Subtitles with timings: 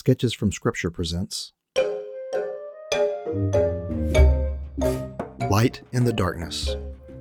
[0.00, 1.52] Sketches from Scripture presents
[5.50, 6.74] Light in the Darkness,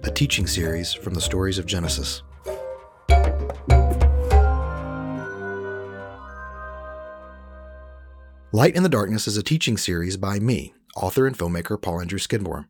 [0.04, 2.23] a teaching series from the stories of Genesis.
[8.54, 12.18] Light in the Darkness is a teaching series by me, author and filmmaker Paul Andrew
[12.18, 12.70] Skidmore.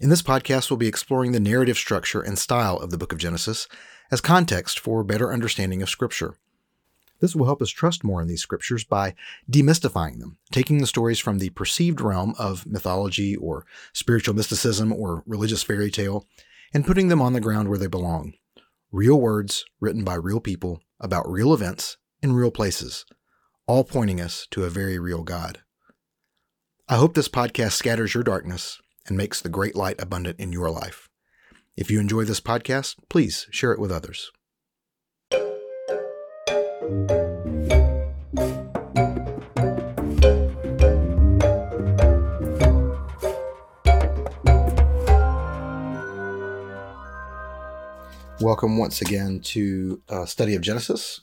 [0.00, 3.18] In this podcast, we'll be exploring the narrative structure and style of the book of
[3.18, 3.68] Genesis
[4.10, 6.34] as context for better understanding of Scripture.
[7.20, 9.14] This will help us trust more in these scriptures by
[9.50, 15.22] demystifying them, taking the stories from the perceived realm of mythology or spiritual mysticism or
[15.26, 16.26] religious fairy tale
[16.74, 18.34] and putting them on the ground where they belong.
[18.92, 23.04] Real words written by real people about real events in real places,
[23.66, 25.60] all pointing us to a very real God.
[26.88, 30.70] I hope this podcast scatters your darkness and makes the great light abundant in your
[30.70, 31.08] life.
[31.76, 34.30] If you enjoy this podcast, please share it with others.
[36.86, 37.08] Welcome
[48.78, 51.22] once again to a study of Genesis,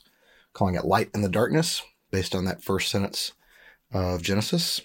[0.52, 3.32] calling it Light in the Darkness, based on that first sentence
[3.90, 4.82] of Genesis.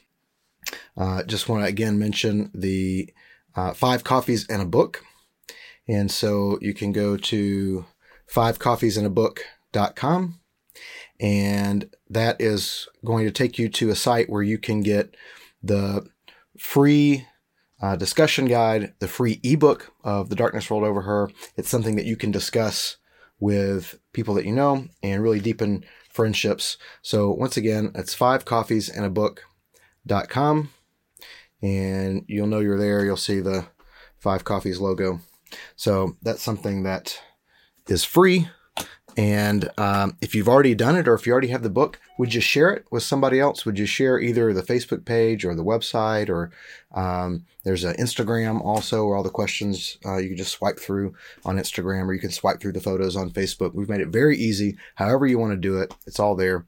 [0.96, 3.14] Uh, just want to again mention the
[3.54, 5.04] uh, five coffees and a book.
[5.90, 7.86] And so you can go to
[8.34, 10.39] fivecoffeesandabook.com
[11.20, 15.16] and that is going to take you to a site where you can get
[15.62, 16.08] the
[16.58, 17.26] free
[17.82, 21.30] uh, discussion guide, the free ebook of The Darkness Rolled Over Her.
[21.56, 22.98] It's something that you can discuss
[23.40, 26.78] with people that you know and really deepen friendships.
[27.02, 30.70] So once again, it's five coffees and a book.com
[31.62, 33.06] and you'll know you're there.
[33.06, 33.68] You'll see the
[34.18, 35.22] five coffees logo.
[35.76, 37.20] So that's something that
[37.88, 38.50] is free
[39.20, 42.34] and um, if you've already done it or if you already have the book, would
[42.34, 43.66] you share it with somebody else?
[43.66, 46.52] Would you share either the Facebook page or the website or
[46.94, 51.16] um, there's an Instagram also where all the questions uh, you can just swipe through
[51.44, 53.76] on Instagram or you can swipe through the photos on Facebook.
[53.76, 54.78] We've made it very easy.
[54.96, 56.66] However you want to do it, it's all there.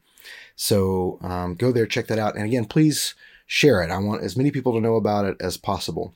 [0.58, 2.36] So um, go there, check that out.
[2.36, 3.16] And again, please
[3.46, 3.90] share it.
[3.90, 6.16] I want as many people to know about it as possible.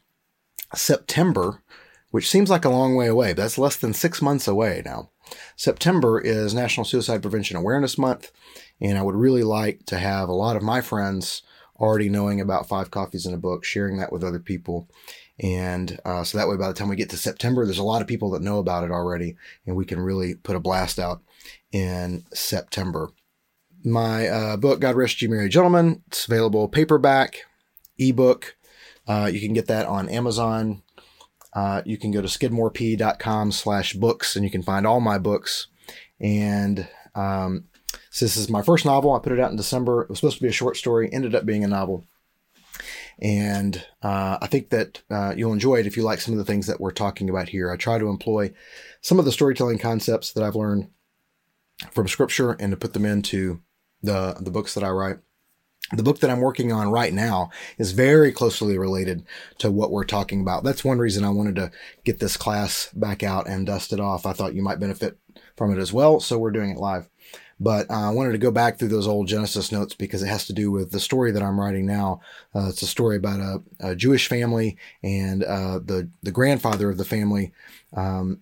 [0.74, 1.64] September,
[2.12, 5.12] which seems like a long way away, but that's less than six months away now.
[5.56, 8.32] September is National Suicide Prevention Awareness Month,
[8.82, 11.42] and I would really like to have a lot of my friends
[11.78, 14.90] already knowing about Five Coffees and a Book, sharing that with other people.
[15.40, 18.02] And uh, so that way, by the time we get to September, there's a lot
[18.02, 21.22] of people that know about it already, and we can really put a blast out
[21.72, 23.12] in September.
[23.84, 27.42] My uh, book, God Rest You Merry Gentlemen, it's available paperback,
[27.98, 28.56] ebook.
[29.08, 30.82] Uh, you can get that on Amazon,
[31.56, 35.68] uh, you can go to skidmorep.com slash books and you can find all my books.
[36.20, 37.66] And um,
[38.12, 39.14] so this is my first novel.
[39.14, 40.04] I put it out in December.
[40.04, 42.06] It was supposed to be a short story, ended up being a novel.
[43.20, 46.46] And uh, I think that uh, you'll enjoy it if you like some of the
[46.46, 47.72] things that we're talking about here.
[47.72, 48.54] I try to employ
[49.02, 50.90] some of the storytelling concepts that I've learned
[51.92, 53.62] from scripture and to put them into
[54.04, 55.20] the, the books that I write.
[55.92, 59.24] The book that I'm working on right now is very closely related
[59.60, 60.64] to what we're talking about.
[60.64, 61.72] That's one reason I wanted to
[62.04, 64.26] get this class back out and dust it off.
[64.26, 65.20] I thought you might benefit
[65.56, 67.08] from it as well, so we're doing it live.
[67.60, 70.46] But uh, I wanted to go back through those old Genesis notes because it has
[70.48, 72.20] to do with the story that I'm writing now.
[72.54, 76.98] Uh, it's a story about a, a Jewish family, and uh, the the grandfather of
[76.98, 77.54] the family
[77.94, 78.42] um,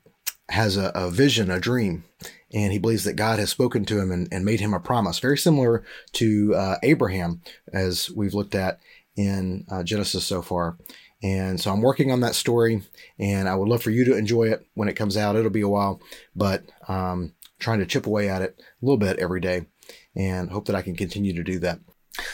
[0.49, 2.05] has a, a vision, a dream,
[2.53, 5.19] and he believes that God has spoken to him and, and made him a promise,
[5.19, 5.83] very similar
[6.13, 7.41] to uh, Abraham,
[7.73, 8.79] as we've looked at
[9.15, 10.77] in uh, Genesis so far.
[11.21, 12.81] And so I'm working on that story,
[13.17, 15.35] and I would love for you to enjoy it when it comes out.
[15.35, 16.01] It'll be a while,
[16.35, 19.65] but um, trying to chip away at it a little bit every day,
[20.15, 21.79] and hope that I can continue to do that.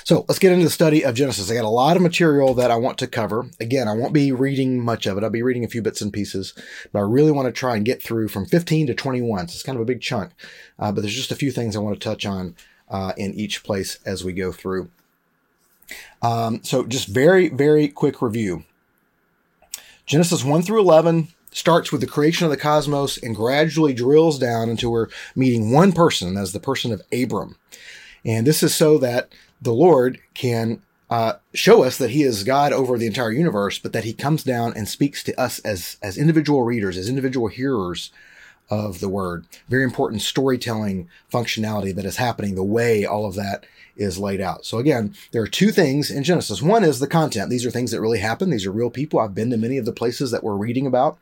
[0.04, 1.50] So let's get into the study of Genesis.
[1.50, 3.50] I got a lot of material that I want to cover.
[3.60, 5.24] Again, I won't be reading much of it.
[5.24, 6.54] I'll be reading a few bits and pieces,
[6.92, 9.48] but I really want to try and get through from 15 to 21.
[9.48, 10.32] So it's kind of a big chunk,
[10.78, 12.56] uh, but there's just a few things I want to touch on
[12.90, 14.90] uh, in each place as we go through.
[16.22, 18.66] Um, so just very, very quick review.
[20.06, 24.70] Genesis 1 through 11 starts with the creation of the cosmos and gradually drills down
[24.70, 27.56] until we're meeting one person as the person of Abram.
[28.26, 29.30] And this is so that
[29.62, 33.94] the Lord can uh, show us that He is God over the entire universe, but
[33.94, 38.12] that He comes down and speaks to us as as individual readers, as individual hearers
[38.70, 39.46] of the Word.
[39.68, 42.56] Very important storytelling functionality that is happening.
[42.56, 43.66] The way all of that
[43.98, 44.66] is laid out.
[44.66, 46.62] So again, there are two things in Genesis.
[46.62, 47.50] One is the content.
[47.50, 48.50] These are things that really happen.
[48.50, 49.20] These are real people.
[49.20, 51.18] I've been to many of the places that we're reading about,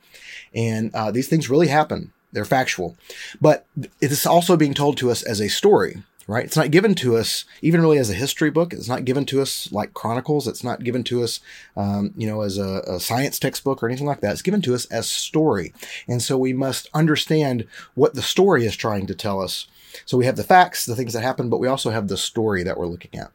[0.53, 2.11] and uh, these things really happen.
[2.33, 2.97] They're factual,
[3.39, 6.43] but it is also being told to us as a story right?
[6.43, 8.73] It's not given to us even really as a history book.
[8.73, 10.47] It's not given to us like Chronicles.
[10.47, 11.39] It's not given to us,
[11.75, 14.33] um, you know, as a, a, science textbook or anything like that.
[14.33, 15.73] It's given to us as story.
[16.07, 17.65] And so we must understand
[17.95, 19.67] what the story is trying to tell us.
[20.05, 22.61] So we have the facts, the things that happen, but we also have the story
[22.63, 23.31] that we're looking at.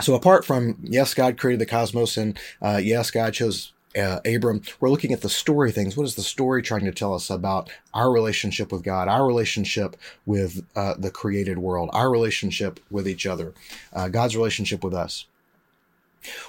[0.00, 4.62] So apart from, yes, God created the cosmos and uh, yes, God chose uh, Abram,
[4.80, 5.96] we're looking at the story things.
[5.96, 9.96] What is the story trying to tell us about our relationship with God, our relationship
[10.26, 13.54] with uh, the created world, our relationship with each other,
[13.92, 15.26] uh, God's relationship with us?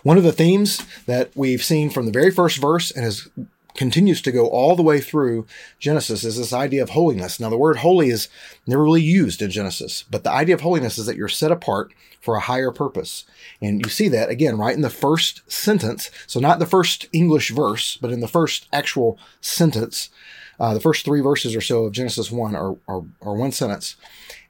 [0.03, 3.27] One of the themes that we've seen from the very first verse and has
[3.75, 5.45] continues to go all the way through
[5.79, 7.39] Genesis is this idea of holiness.
[7.39, 8.29] Now, the word holy is
[8.67, 11.93] never really used in Genesis, but the idea of holiness is that you're set apart
[12.21, 13.25] for a higher purpose.
[13.61, 16.09] And you see that again right in the first sentence.
[16.27, 20.09] So, not the first English verse, but in the first actual sentence.
[20.59, 23.95] Uh, the first three verses or so of Genesis 1 are, are, are one sentence.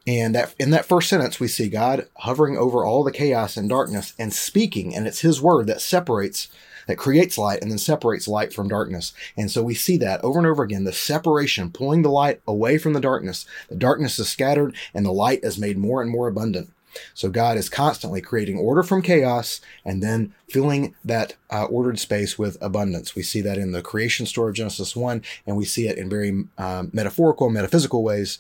[0.06, 3.70] And that in that first sentence, we see God hovering over all the chaos and
[3.70, 6.50] darkness and speaking, and it's His word that separates
[6.88, 9.14] that creates light and then separates light from darkness.
[9.38, 12.78] And so we see that over and over again, the separation, pulling the light away
[12.78, 13.46] from the darkness.
[13.70, 16.72] The darkness is scattered and the light is made more and more abundant.
[17.14, 22.38] So God is constantly creating order from chaos and then filling that uh, ordered space
[22.38, 23.16] with abundance.
[23.16, 26.10] We see that in the creation story of Genesis 1, and we see it in
[26.10, 28.40] very uh, metaphorical, metaphysical ways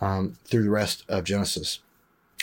[0.00, 1.80] um, through the rest of Genesis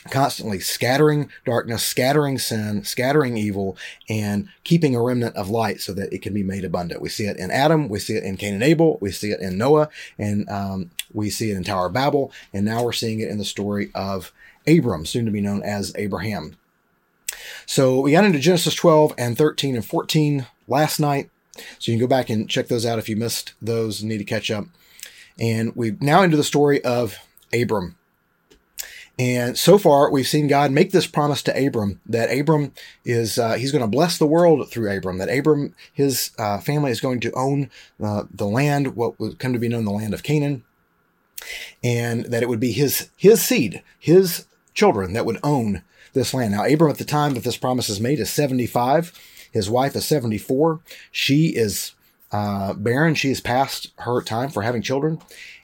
[0.10, 6.14] constantly scattering darkness, scattering sin, scattering evil, and keeping a remnant of light so that
[6.14, 7.02] it can be made abundant.
[7.02, 9.42] We see it in Adam, we see it in Cain and Abel, we see it
[9.42, 13.20] in Noah, and um, we see it in Tower of Babel, and now we're seeing
[13.20, 14.32] it in the story of
[14.68, 16.56] Abram, soon to be known as Abraham.
[17.66, 21.30] So we got into Genesis 12 and 13 and 14 last night.
[21.78, 24.20] So you can go back and check those out if you missed those and need
[24.20, 24.66] to catch up.
[25.40, 27.18] And we're now into the story of
[27.54, 27.96] Abram.
[29.20, 32.72] And so far, we've seen God make this promise to Abram that Abram
[33.04, 36.90] is, uh, he's going to bless the world through Abram, that Abram, his uh, family
[36.90, 37.70] is going to own
[38.02, 40.64] uh, the land, what would come to be known the land of Canaan,
[41.84, 45.84] and that it would be his, his seed, his children that would own
[46.14, 46.54] this land.
[46.54, 49.12] Now, Abram at the time that this promise is made is 75.
[49.52, 50.80] His wife is 74.
[51.12, 51.92] She is
[52.32, 53.16] uh, barren.
[53.16, 55.20] She is past her time for having children,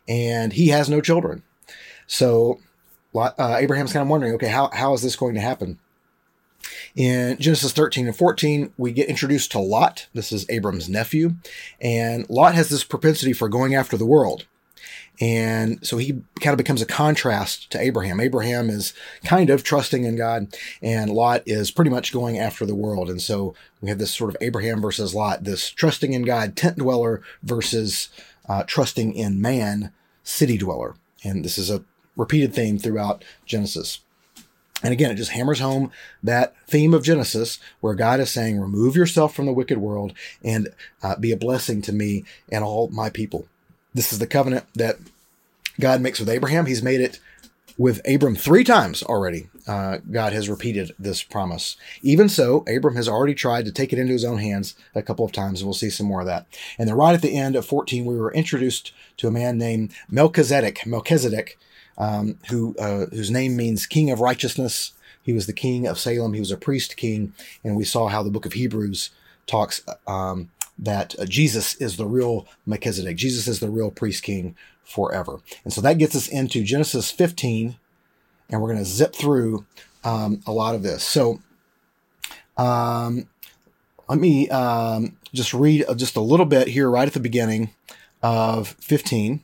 [0.09, 1.41] and he has no children.
[2.05, 2.59] So
[3.15, 5.79] uh, Abraham's kind of wondering, okay, how, how is this going to happen?
[6.95, 10.07] In Genesis 13 and 14, we get introduced to Lot.
[10.13, 11.35] This is Abram's nephew.
[11.81, 14.45] And Lot has this propensity for going after the world.
[15.21, 18.19] And so he kind of becomes a contrast to Abraham.
[18.19, 22.75] Abraham is kind of trusting in God, and Lot is pretty much going after the
[22.75, 23.09] world.
[23.09, 26.77] And so we have this sort of Abraham versus Lot, this trusting in God tent
[26.77, 28.09] dweller versus
[28.49, 30.95] uh, trusting in man city dweller.
[31.23, 31.83] And this is a
[32.15, 33.99] repeated theme throughout Genesis.
[34.83, 35.91] And again, it just hammers home
[36.21, 40.13] that theme of Genesis where God is saying, remove yourself from the wicked world
[40.43, 40.69] and
[41.01, 43.47] uh, be a blessing to me and all my people.
[43.93, 44.97] This is the covenant that
[45.79, 46.65] God makes with Abraham.
[46.65, 47.19] He's made it
[47.77, 49.49] with Abram three times already.
[49.67, 51.75] Uh, God has repeated this promise.
[52.01, 55.25] Even so, Abram has already tried to take it into his own hands a couple
[55.25, 56.45] of times, and we'll see some more of that.
[56.77, 59.93] And then right at the end of 14, we were introduced to a man named
[60.09, 60.85] Melchizedek.
[60.85, 61.57] Melchizedek
[61.97, 64.93] um, who uh, whose name means King of Righteousness.
[65.23, 66.33] He was the king of Salem.
[66.33, 69.09] He was a priest king, and we saw how the book of Hebrews
[69.47, 73.17] talks um, that uh, Jesus is the real Melchizedek.
[73.17, 75.39] Jesus is the real priest king forever.
[75.63, 77.75] And so that gets us into Genesis 15,
[78.49, 79.65] and we're going to zip through
[80.03, 81.03] um, a lot of this.
[81.03, 81.39] So
[82.57, 83.27] um,
[84.07, 87.71] let me um, just read just a little bit here right at the beginning
[88.21, 89.43] of 15.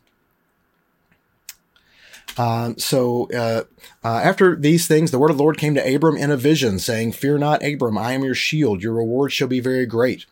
[2.37, 3.63] Um, so uh,
[4.03, 6.79] uh, after these things, the word of the Lord came to Abram in a vision,
[6.79, 8.81] saying, Fear not, Abram, I am your shield.
[8.81, 10.25] Your reward shall be very great.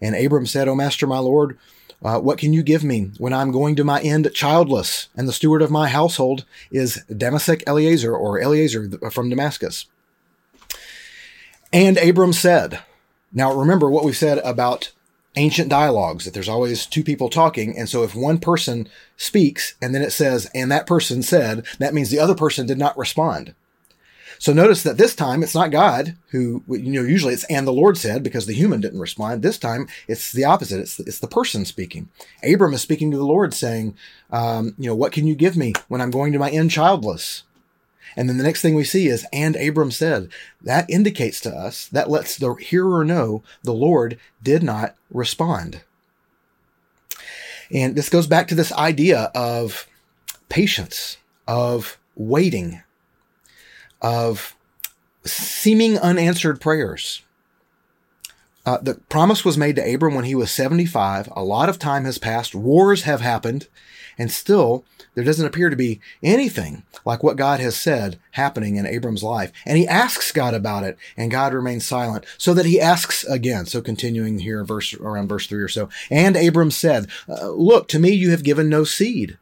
[0.00, 1.58] And Abram said, O master, my Lord,
[2.02, 5.08] uh, what can you give me when I'm going to my end childless?
[5.16, 9.86] And the steward of my household is Dammesek Eliezer, or Eliezer from Damascus.
[11.72, 12.80] And Abram said,
[13.32, 14.92] Now remember what we've said about
[15.36, 17.76] ancient dialogues that there's always two people talking.
[17.76, 21.94] And so if one person speaks and then it says, and that person said, that
[21.94, 23.54] means the other person did not respond.
[24.38, 27.72] So notice that this time it's not God who, you know, usually it's and the
[27.72, 29.42] Lord said because the human didn't respond.
[29.42, 30.80] This time it's the opposite.
[30.80, 32.08] It's, it's the person speaking.
[32.42, 33.96] Abram is speaking to the Lord saying,
[34.30, 37.44] um, you know, what can you give me when I'm going to my end childless?
[38.16, 40.28] And then the next thing we see is, and Abram said,
[40.62, 45.82] that indicates to us, that lets the hearer know the Lord did not respond.
[47.72, 49.88] And this goes back to this idea of
[50.48, 51.16] patience,
[51.48, 52.82] of waiting.
[54.00, 54.54] of
[55.24, 57.22] seeming unanswered prayers.
[58.66, 61.28] Uh, the promise was made to Abram when he was 75.
[61.34, 62.54] A lot of time has passed.
[62.54, 63.68] Wars have happened.
[64.18, 68.86] And still, there doesn't appear to be anything like what God has said happening in
[68.86, 69.52] Abram's life.
[69.66, 73.66] And he asks God about it, and God remains silent, so that he asks again.
[73.66, 75.88] So continuing here, verse around verse three or so.
[76.10, 79.38] And Abram said, uh, Look, to me you have given no seed.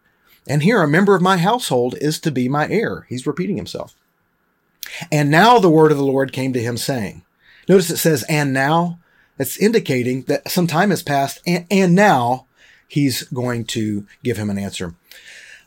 [0.48, 3.06] And here a member of my household is to be my heir.
[3.08, 3.94] He's repeating himself.
[5.10, 7.24] And now the word of the Lord came to him saying,
[7.68, 8.98] Notice it says, and now.
[9.38, 12.46] That's indicating that some time has passed, and, and now
[12.92, 14.94] he's going to give him an answer.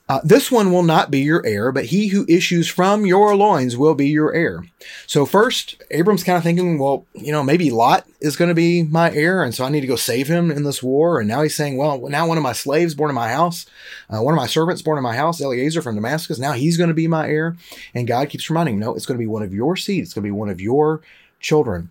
[0.07, 3.75] Uh, this one will not be your heir, but he who issues from your loins
[3.75, 4.63] will be your heir.
[5.07, 8.83] So first, Abram's kind of thinking, well, you know, maybe Lot is going to be
[8.83, 11.19] my heir, and so I need to go save him in this war.
[11.19, 13.65] And now he's saying, well, now one of my slaves born in my house,
[14.11, 16.89] uh, one of my servants born in my house, Eliezer from Damascus, now he's going
[16.89, 17.57] to be my heir.
[17.95, 20.03] And God keeps reminding him, no, it's going to be one of your seed.
[20.03, 21.01] It's going to be one of your
[21.39, 21.89] children.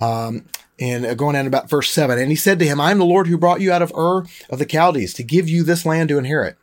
[0.00, 0.46] Um,
[0.78, 3.04] and uh, going on about verse 7 and he said to him i am the
[3.04, 6.08] lord who brought you out of ur of the chaldees to give you this land
[6.08, 6.56] to inherit.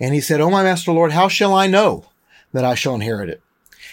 [0.00, 2.06] And he said O my master lord how shall i know
[2.52, 3.42] that i shall inherit it?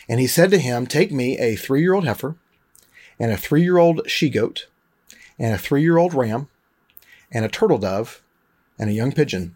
[0.08, 2.36] And he said to him take me a three-year-old heifer
[3.20, 4.68] and a three-year-old she-goat
[5.40, 6.48] and a three-year-old ram
[7.32, 8.22] and a turtle dove
[8.78, 9.56] and a young pigeon.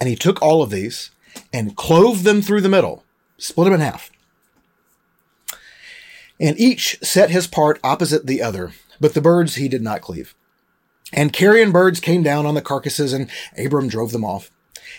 [0.00, 1.10] And he took all of these
[1.52, 3.04] and clove them through the middle
[3.42, 4.11] split them in half
[6.40, 10.34] and each set his part opposite the other, but the birds he did not cleave.
[11.12, 14.50] And carrion birds came down on the carcasses, and Abram drove them off.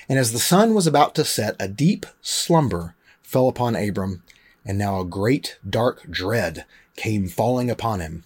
[0.07, 4.21] And as the sun was about to set, a deep slumber fell upon Abram,
[4.65, 8.23] and now a great dark dread came falling upon him.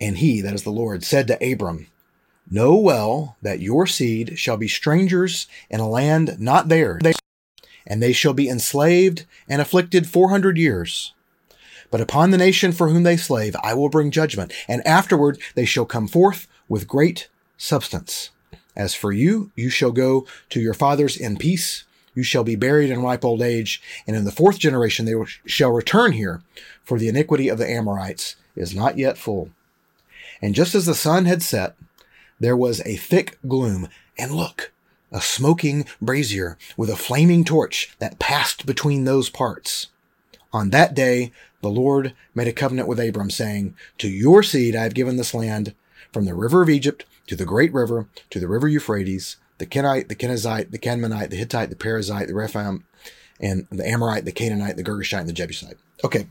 [0.00, 1.86] And he, that is the Lord, said to Abram,
[2.50, 7.02] Know well that your seed shall be strangers in a land not theirs,
[7.86, 11.14] and they shall be enslaved and afflicted four hundred years.
[11.92, 15.66] But upon the nation for whom they slave, I will bring judgment, and afterward they
[15.66, 18.30] shall come forth with great substance.
[18.74, 21.84] As for you, you shall go to your fathers in peace.
[22.14, 25.12] You shall be buried in ripe old age, and in the fourth generation they
[25.44, 26.42] shall return here,
[26.82, 29.50] for the iniquity of the Amorites is not yet full.
[30.40, 31.76] And just as the sun had set,
[32.40, 34.72] there was a thick gloom, and look,
[35.12, 39.88] a smoking brazier with a flaming torch that passed between those parts.
[40.54, 41.32] On that day,
[41.62, 45.32] the Lord made a covenant with Abram, saying, To your seed I have given this
[45.32, 45.74] land,
[46.12, 50.08] from the river of Egypt to the great river, to the river Euphrates, the Kenite,
[50.08, 52.84] the Kenizzite, the Cadmonite, the Hittite, the Perizzite, the Rephaim,
[53.40, 55.78] and the Amorite, the Canaanite, the Girgashite, and the Jebusite.
[56.04, 56.26] Okay.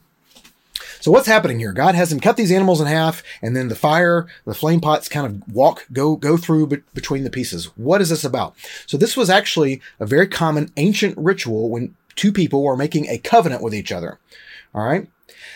[1.00, 1.71] So what's happening here?
[1.71, 5.09] God has him cut these animals in half, and then the fire, the flame pots
[5.09, 7.65] kind of walk, go, go through be- between the pieces.
[7.77, 8.55] What is this about?
[8.85, 13.17] So this was actually a very common ancient ritual when two people were making a
[13.17, 14.19] covenant with each other.
[14.75, 15.07] All right.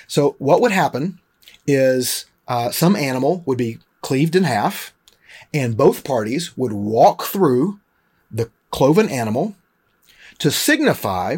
[0.07, 1.19] So what would happen
[1.67, 4.93] is uh, some animal would be cleaved in half,
[5.53, 7.79] and both parties would walk through
[8.31, 9.55] the cloven animal
[10.39, 11.38] to signify,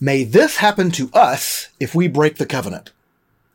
[0.00, 2.92] may this happen to us if we break the covenant.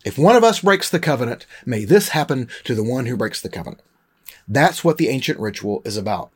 [0.04, 3.42] If one of us breaks the covenant, may this happen to the one who breaks
[3.42, 3.82] the covenant.
[4.48, 6.32] That's what the ancient ritual is about.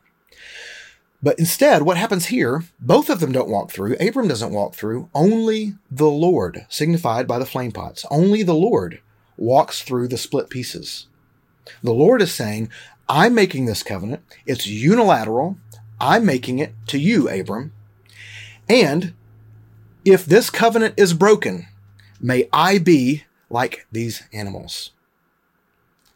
[1.22, 3.96] But instead, what happens here, both of them don't walk through.
[4.00, 5.08] Abram doesn't walk through.
[5.14, 9.00] Only the Lord, signified by the flame pots, only the Lord
[9.36, 11.06] walks through the split pieces.
[11.82, 12.70] The Lord is saying,
[13.08, 14.22] I'm making this covenant.
[14.46, 15.58] It's unilateral.
[16.00, 17.72] I'm making it to you, Abram.
[18.68, 19.14] And
[20.04, 21.68] if this covenant is broken,
[22.20, 24.90] may I be like these animals.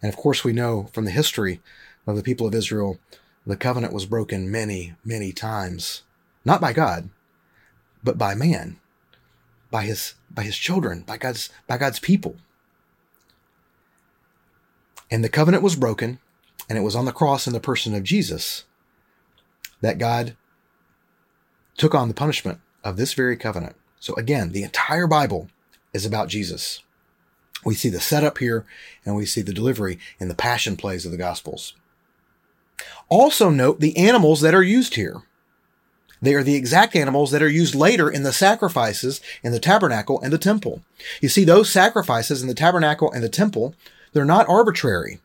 [0.02, 1.60] And of course, we know from the history
[2.06, 2.98] of the people of Israel
[3.46, 6.02] the covenant was broken many, many times.
[6.44, 7.10] Not by God,
[8.02, 8.78] but by man,
[9.70, 12.36] by his by his children, by God's by God's people.
[15.10, 16.18] And the covenant was broken,
[16.68, 18.64] and it was on the cross in the person of Jesus
[19.80, 20.36] that God
[21.76, 23.76] took on the punishment of this very covenant.
[24.00, 25.48] So again, the entire Bible
[25.92, 26.82] is about Jesus.
[27.64, 28.64] We see the setup here
[29.04, 31.74] and we see the delivery in the passion plays of the Gospels.
[33.08, 35.22] Also note the animals that are used here.
[36.20, 40.20] They are the exact animals that are used later in the sacrifices in the tabernacle
[40.22, 40.82] and the temple.
[41.20, 43.74] You see, those sacrifices in the tabernacle and the temple,
[44.12, 45.20] they're not arbitrary.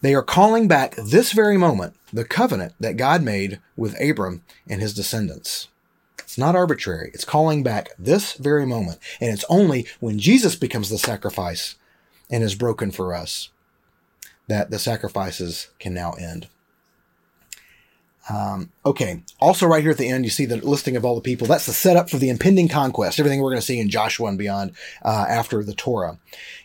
[0.00, 4.80] They are calling back this very moment the covenant that God made with Abram and
[4.80, 5.68] his descendants.
[6.18, 7.10] It's not arbitrary.
[7.14, 8.98] It's calling back this very moment.
[9.20, 11.76] And it's only when Jesus becomes the sacrifice
[12.28, 13.50] and is broken for us
[14.48, 16.48] that the sacrifices can now end.
[18.28, 19.22] Um, okay.
[19.40, 21.46] Also, right here at the end, you see the listing of all the people.
[21.46, 23.20] That's the setup for the impending conquest.
[23.20, 24.72] Everything we're going to see in Joshua and beyond
[25.04, 26.18] uh, after the Torah.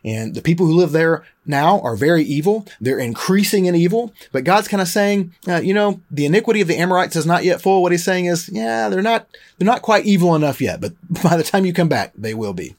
[0.03, 2.65] And the people who live there now are very evil.
[2.79, 4.11] They're increasing in evil.
[4.31, 7.43] But God's kind of saying, uh, you know, the iniquity of the Amorites is not
[7.43, 7.83] yet full.
[7.83, 10.81] What He's saying is, yeah, they're not they're not quite evil enough yet.
[10.81, 12.75] But by the time you come back, they will be.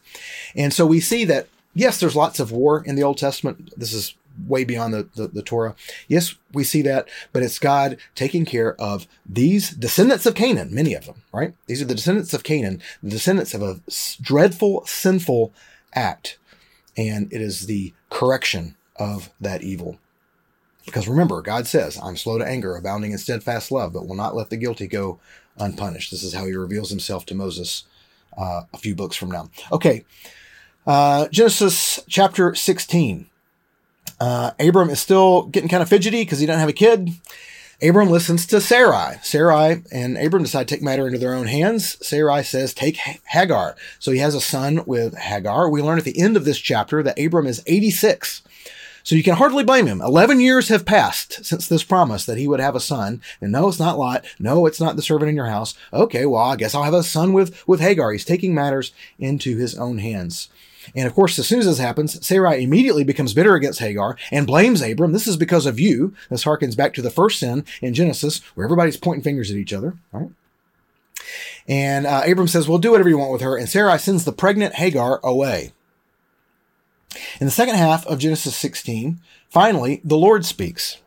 [0.57, 3.73] And so we see that yes, there's lots of war in the Old Testament.
[3.77, 4.15] This is
[4.47, 5.75] way beyond the, the, the, Torah.
[6.09, 10.95] Yes, we see that, but it's God taking care of these descendants of Canaan, many
[10.95, 11.55] of them, right?
[11.67, 13.81] These are the descendants of Canaan, the descendants of a
[14.21, 15.53] dreadful, sinful
[15.95, 16.39] act.
[16.97, 19.99] And it is the correction of that evil.
[20.85, 24.35] Because remember, God says, I'm slow to anger, abounding in steadfast love, but will not
[24.35, 25.21] let the guilty go
[25.57, 26.11] unpunished.
[26.11, 27.85] This is how he reveals himself to Moses
[28.37, 29.51] uh, a few books from now.
[29.71, 30.05] Okay.
[30.87, 33.27] Uh, Genesis chapter 16.
[34.23, 37.11] Uh, Abram is still getting kind of fidgety because he doesn't have a kid.
[37.83, 39.17] Abram listens to Sarai.
[39.21, 41.99] Sarai and Abram decide to take matter into their own hands.
[42.07, 43.75] Sarai says, Take Hagar.
[43.99, 45.69] So he has a son with Hagar.
[45.69, 48.43] We learn at the end of this chapter that Abram is 86.
[49.03, 50.01] So you can hardly blame him.
[50.01, 53.21] 11 years have passed since this promise that he would have a son.
[53.41, 54.25] And no, it's not Lot.
[54.39, 55.75] No, it's not the servant in your house.
[55.93, 58.13] Okay, well, I guess I'll have a son with, with Hagar.
[58.13, 60.49] He's taking matters into his own hands.
[60.95, 64.47] And of course, as soon as this happens, Sarai immediately becomes bitter against Hagar and
[64.47, 65.13] blames Abram.
[65.13, 66.15] This is because of you.
[66.31, 69.73] This harkens back to the first sin in Genesis, where everybody's pointing fingers at each
[69.73, 69.97] other.
[70.13, 70.31] Right?
[71.69, 73.57] And uh, Abram says, Well, do whatever you want with her.
[73.57, 75.73] And Sarai sends the pregnant Hagar away.
[77.41, 80.99] In the second half of Genesis 16, finally, the Lord speaks.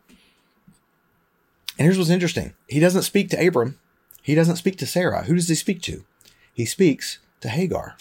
[1.78, 3.78] And here's what's interesting He doesn't speak to Abram,
[4.22, 5.24] he doesn't speak to Sarah.
[5.24, 6.04] Who does he speak to?
[6.52, 7.96] He speaks to Hagar.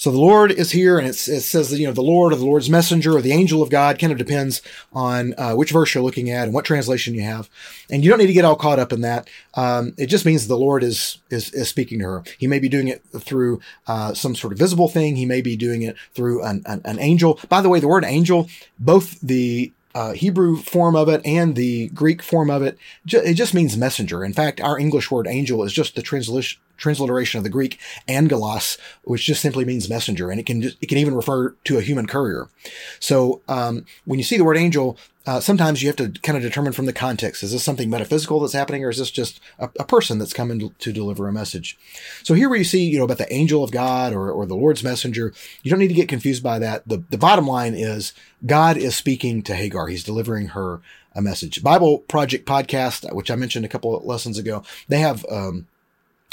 [0.00, 2.46] So the Lord is here, and it says that, you know, the Lord or the
[2.46, 4.62] Lord's messenger or the angel of God kind of depends
[4.94, 7.50] on uh, which verse you're looking at and what translation you have.
[7.90, 9.28] And you don't need to get all caught up in that.
[9.52, 12.24] Um, it just means the Lord is, is, is speaking to her.
[12.38, 15.16] He may be doing it through uh, some sort of visible thing.
[15.16, 17.38] He may be doing it through an, an, an angel.
[17.50, 21.88] By the way, the word angel, both the uh, Hebrew form of it and the
[21.88, 24.24] Greek form of it, it just means messenger.
[24.24, 26.02] In fact, our English word angel is just the
[26.76, 30.86] transliteration of the Greek angelos, which just simply means messenger, and it can just, it
[30.86, 32.48] can even refer to a human courier.
[32.98, 34.96] So um, when you see the word angel,
[35.30, 38.40] uh, sometimes you have to kind of determine from the context: is this something metaphysical
[38.40, 41.78] that's happening, or is this just a, a person that's coming to deliver a message?
[42.24, 44.56] So here, where you see, you know, about the angel of God or, or the
[44.56, 46.88] Lord's messenger, you don't need to get confused by that.
[46.88, 48.12] The the bottom line is
[48.44, 50.80] God is speaking to Hagar; He's delivering her
[51.14, 51.62] a message.
[51.62, 55.24] Bible Project podcast, which I mentioned a couple of lessons ago, they have.
[55.30, 55.68] Um,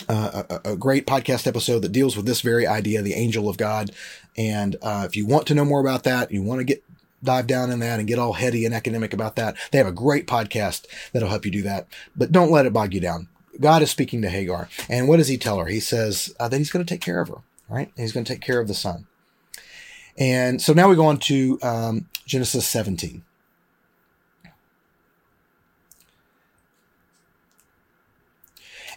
[0.08, 3.58] uh, a, a, great podcast episode that deals with this very idea, the angel of
[3.58, 3.90] God.
[4.38, 6.84] And uh, if you want to know more about that, you want to get
[7.24, 9.92] dive down in that and get all heady and academic about that, they have a
[9.92, 11.88] great podcast that'll help you do that.
[12.16, 13.28] But don't let it bog you down.
[13.60, 15.66] God is speaking to Hagar, and what does He tell her?
[15.66, 17.92] He says uh, that He's going to take care of her, right?
[17.98, 19.08] He's going to take care of the son.
[20.18, 23.24] And so now we go on to um, Genesis 17.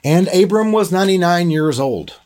[0.02, 2.20] And Abram was 99 years old.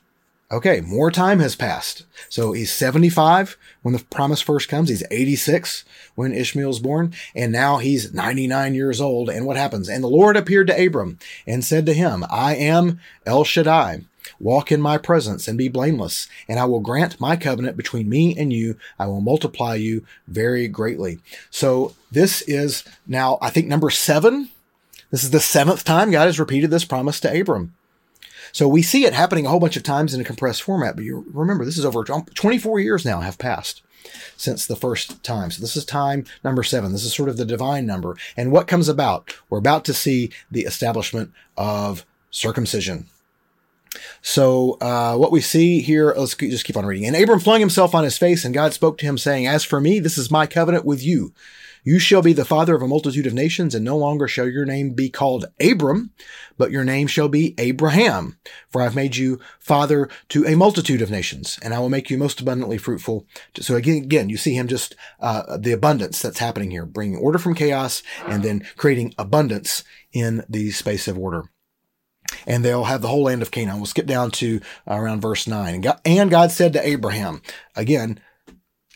[0.54, 2.06] Okay, more time has passed.
[2.28, 4.88] So he's 75 when the promise first comes.
[4.88, 7.12] He's 86 when Ishmael's born.
[7.34, 9.28] And now he's 99 years old.
[9.28, 9.88] And what happens?
[9.88, 14.02] And the Lord appeared to Abram and said to him, I am El Shaddai.
[14.38, 18.36] Walk in my presence and be blameless, and I will grant my covenant between me
[18.36, 18.76] and you.
[18.98, 21.18] I will multiply you very greatly.
[21.50, 24.50] So this is now, I think, number seven
[25.14, 27.72] this is the seventh time God has repeated this promise to Abram.
[28.54, 31.04] So we see it happening a whole bunch of times in a compressed format, but
[31.04, 33.82] you remember this is over 24 years now have passed
[34.36, 35.50] since the first time.
[35.50, 36.92] So this is time number seven.
[36.92, 38.16] This is sort of the divine number.
[38.36, 39.34] And what comes about?
[39.50, 43.06] We're about to see the establishment of circumcision.
[44.22, 47.08] So uh, what we see here, let's just keep on reading.
[47.08, 49.80] And Abram flung himself on his face, and God spoke to him, saying, As for
[49.80, 51.32] me, this is my covenant with you
[51.84, 54.64] you shall be the father of a multitude of nations, and no longer shall your
[54.64, 56.12] name be called Abram,
[56.56, 58.38] but your name shall be Abraham.
[58.70, 62.16] For I've made you father to a multitude of nations, and I will make you
[62.16, 63.26] most abundantly fruitful.
[63.60, 67.38] So again, again, you see him just uh, the abundance that's happening here, bringing order
[67.38, 71.44] from chaos, and then creating abundance in the space of order
[72.46, 73.76] and they'll have the whole land of Canaan.
[73.76, 75.74] We'll skip down to around verse 9.
[75.74, 77.42] And God, and God, said to Abraham,
[77.76, 78.20] again,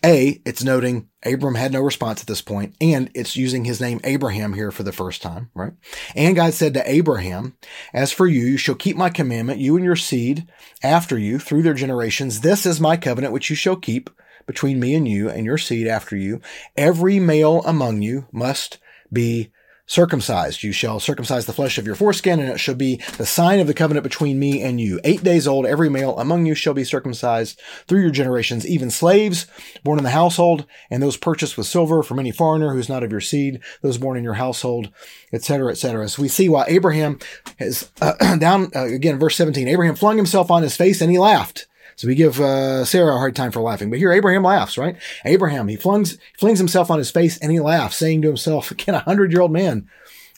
[0.05, 4.01] a, it's noting Abram had no response at this point, and it's using his name
[4.05, 5.73] Abraham here for the first time, right?
[6.15, 7.57] And God said to Abraham,
[7.93, 10.47] As for you, you shall keep my commandment, you and your seed
[10.83, 12.41] after you through their generations.
[12.41, 14.11] This is my covenant which you shall keep
[14.47, 16.41] between me and you and your seed after you.
[16.77, 18.79] Every male among you must
[19.13, 19.53] be
[19.89, 20.63] circumcised.
[20.63, 23.67] You shall circumcise the flesh of your foreskin, and it shall be the sign of
[23.67, 25.01] the covenant between me and you.
[25.03, 29.47] Eight days old, every male among you shall be circumcised through your generations, even slaves
[29.83, 33.03] born in the household, and those purchased with silver from any foreigner who is not
[33.03, 34.91] of your seed, those born in your household,
[35.33, 36.09] etc., etc.
[36.09, 37.19] So we see why Abraham
[37.59, 39.67] is uh, down uh, again, verse 17.
[39.67, 41.68] Abraham flung himself on his face and he laughed.
[41.99, 43.91] So we give uh, Sarah a hard time for laughing.
[43.91, 44.97] But here Abraham laughs, right?
[45.25, 48.95] Abraham, he flings, flings himself on his face and he laughs, saying to himself, Can
[48.95, 49.89] a hundred year old man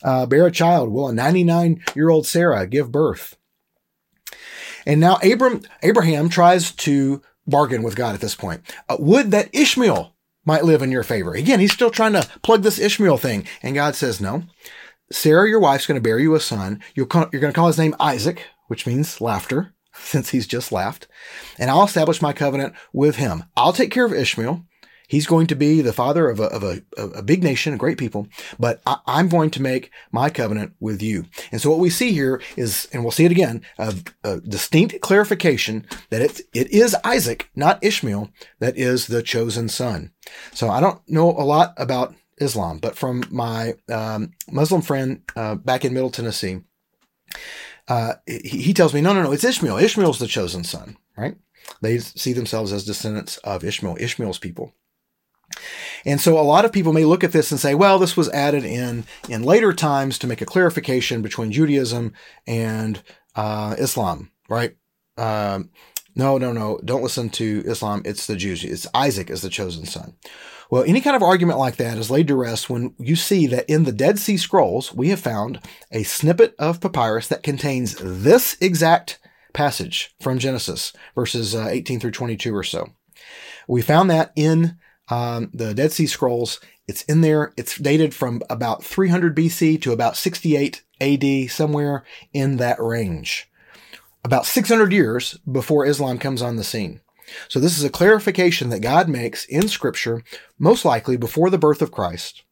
[0.02, 0.88] uh, bear a child?
[0.88, 3.36] Will a 99 year old Sarah give birth?
[4.86, 8.62] And now Abram, Abraham tries to bargain with God at this point.
[8.88, 10.14] Uh, would that Ishmael
[10.46, 11.34] might live in your favor.
[11.34, 13.46] Again, he's still trying to plug this Ishmael thing.
[13.62, 14.44] And God says, no.
[15.12, 16.80] Sarah, your wife's going to bear you a son.
[16.94, 21.06] You're going to call his name Isaac, which means laughter since he's just left,
[21.58, 23.44] and I'll establish my covenant with him.
[23.56, 24.64] I'll take care of Ishmael.
[25.10, 27.98] He's going to be the father of a, of a, a big nation, a great
[27.98, 28.28] people,
[28.60, 31.26] but I, am going to make my covenant with you.
[31.50, 35.00] And so what we see here is, and we'll see it again, a, a distinct
[35.00, 40.12] clarification that it, it is Isaac, not Ishmael, that is the chosen son.
[40.52, 45.56] So I don't know a lot about Islam, but from my um, Muslim friend uh,
[45.56, 46.60] back in Middle Tennessee,
[47.90, 49.76] uh, he, he tells me, no, no, no, it's Ishmael.
[49.76, 51.36] Ishmael's the chosen son, right?
[51.82, 54.72] They see themselves as descendants of Ishmael, Ishmael's people.
[56.06, 58.28] And so a lot of people may look at this and say, well, this was
[58.28, 62.12] added in in later times to make a clarification between Judaism
[62.46, 63.02] and
[63.34, 64.76] uh, Islam, right?
[65.18, 65.70] Um,
[66.14, 66.80] no, no, no.
[66.84, 68.02] Don't listen to Islam.
[68.04, 68.64] It's the Jews.
[68.64, 70.14] It's Isaac is the chosen son.
[70.70, 73.68] Well, any kind of argument like that is laid to rest when you see that
[73.68, 78.56] in the Dead Sea Scrolls, we have found a snippet of papyrus that contains this
[78.60, 79.18] exact
[79.52, 82.90] passage from Genesis, verses uh, 18 through 22 or so.
[83.66, 86.60] We found that in um, the Dead Sea Scrolls.
[86.86, 87.52] It's in there.
[87.56, 93.49] It's dated from about 300 BC to about 68 AD, somewhere in that range.
[94.24, 97.00] About 600 years before Islam comes on the scene.
[97.48, 100.22] So this is a clarification that God makes in Scripture,
[100.58, 102.42] most likely before the birth of Christ.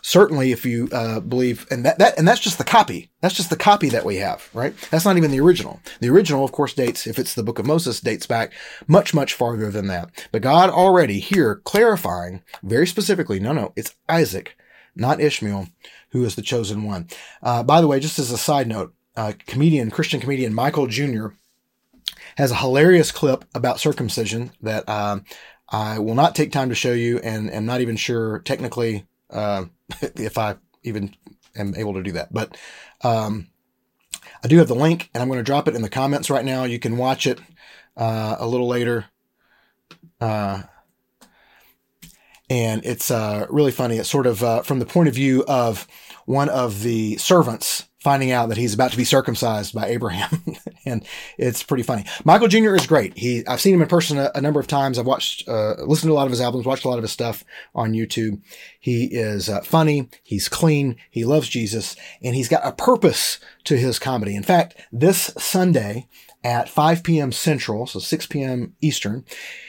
[0.00, 3.10] Certainly, if you uh, believe, and that, that and that's just the copy.
[3.20, 4.74] That's just the copy that we have, right?
[4.90, 5.80] That's not even the original.
[6.00, 8.52] The original, of course, dates, if it's the Book of Moses, dates back
[8.88, 10.10] much, much farther than that.
[10.32, 14.56] But God already here clarifying very specifically, no, no, it's Isaac,
[14.96, 15.68] not Ishmael,
[16.10, 17.06] who is the chosen one.
[17.40, 21.28] Uh, by the way, just as a side note, uh, comedian, Christian comedian Michael Jr
[22.36, 25.24] has a hilarious clip about circumcision that um,
[25.68, 29.66] I will not take time to show you, and am not even sure technically uh,
[30.00, 31.14] if I even
[31.56, 32.32] am able to do that.
[32.32, 32.56] But
[33.02, 33.48] um,
[34.42, 36.44] I do have the link, and I'm going to drop it in the comments right
[36.44, 36.64] now.
[36.64, 37.40] You can watch it
[37.96, 39.06] uh, a little later.
[40.20, 40.62] Uh,
[42.48, 43.96] and it's uh, really funny.
[43.96, 45.86] It's sort of uh, from the point of view of
[46.26, 50.56] one of the servants finding out that he's about to be circumcised by Abraham.
[50.84, 51.06] and
[51.38, 52.04] it's pretty funny.
[52.24, 52.74] Michael Jr.
[52.74, 53.16] is great.
[53.16, 54.98] He, I've seen him in person a, a number of times.
[54.98, 57.12] I've watched, uh, listened to a lot of his albums, watched a lot of his
[57.12, 57.44] stuff
[57.76, 58.42] on YouTube.
[58.80, 60.08] He is uh, funny.
[60.24, 60.96] He's clean.
[61.10, 64.34] He loves Jesus and he's got a purpose to his comedy.
[64.34, 66.08] In fact, this Sunday
[66.42, 67.30] at 5 p.m.
[67.30, 68.74] Central, so 6 p.m.
[68.80, 69.24] Eastern,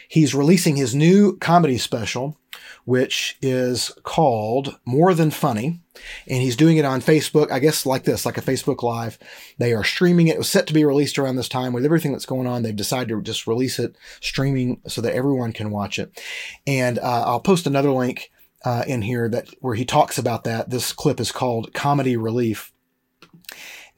[0.10, 2.40] he's releasing his new comedy special
[2.86, 5.80] which is called More Than Funny.
[6.28, 9.18] And he's doing it on Facebook, I guess like this, like a Facebook Live.
[9.58, 10.36] They are streaming it.
[10.36, 12.64] It was set to be released around this time with everything that's going on.
[12.64, 16.20] They've decided to just release it streaming so that everyone can watch it.
[16.68, 18.32] And uh, I'll post another link
[18.66, 20.70] uh, in here that where he talks about that.
[20.70, 22.74] This clip is called Comedy Relief.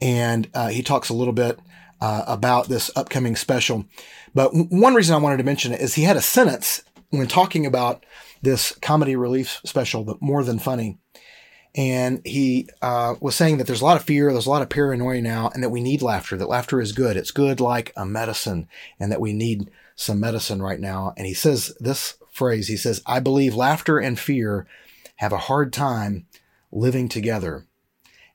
[0.00, 1.58] And uh, he talks a little bit
[2.00, 3.86] uh, about this upcoming special.
[4.34, 7.26] But w- one reason I wanted to mention it is he had a sentence when
[7.26, 8.04] talking about
[8.42, 10.98] this comedy relief special, but more than funny.
[11.74, 14.70] And he uh, was saying that there's a lot of fear, there's a lot of
[14.70, 17.16] paranoia now, and that we need laughter, that laughter is good.
[17.18, 18.66] It's good like a medicine,
[18.98, 21.12] and that we need some medicine right now.
[21.16, 24.66] And he says this phrase he says, I believe laughter and fear
[25.16, 26.26] have a hard time
[26.70, 27.66] living together.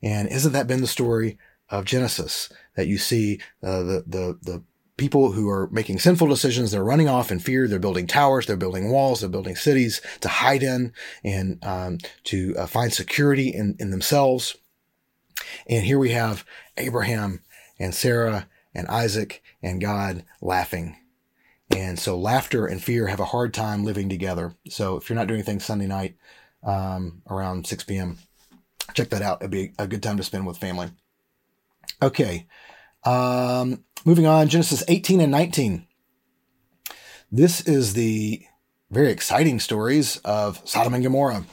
[0.03, 1.37] And isn't that been the story
[1.69, 2.51] of Genesis?
[2.75, 4.63] That you see uh, the, the, the
[5.01, 6.69] people who are making sinful decisions.
[6.69, 7.67] They're running off in fear.
[7.67, 8.45] They're building towers.
[8.45, 9.21] They're building walls.
[9.21, 14.55] They're building cities to hide in and um, to uh, find security in, in themselves.
[15.67, 16.45] And here we have
[16.77, 17.41] Abraham
[17.79, 20.95] and Sarah and Isaac and God laughing.
[21.75, 24.53] And so laughter and fear have a hard time living together.
[24.69, 26.15] So if you're not doing anything Sunday night
[26.61, 28.19] um, around 6 p.m.,
[28.93, 29.41] check that out.
[29.41, 30.91] It'd be a good time to spend with family.
[32.03, 32.45] Okay.
[33.03, 35.87] Um, moving on, Genesis 18 and 19.
[37.31, 38.43] This is the
[38.89, 41.45] very exciting stories of Sodom and Gomorrah.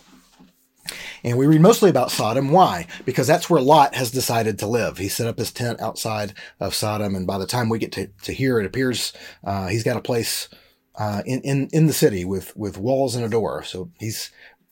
[1.23, 2.51] And we read mostly about Sodom.
[2.51, 2.87] Why?
[3.05, 4.99] Because that's where Lot has decided to live.
[4.99, 7.15] He set up his tent outside of Sodom.
[7.15, 9.13] And by the time we get to, to here, it appears
[9.45, 10.49] uh, he's got a place
[10.97, 13.63] uh, in, in, in the city with, with walls and a door.
[13.63, 14.31] So he's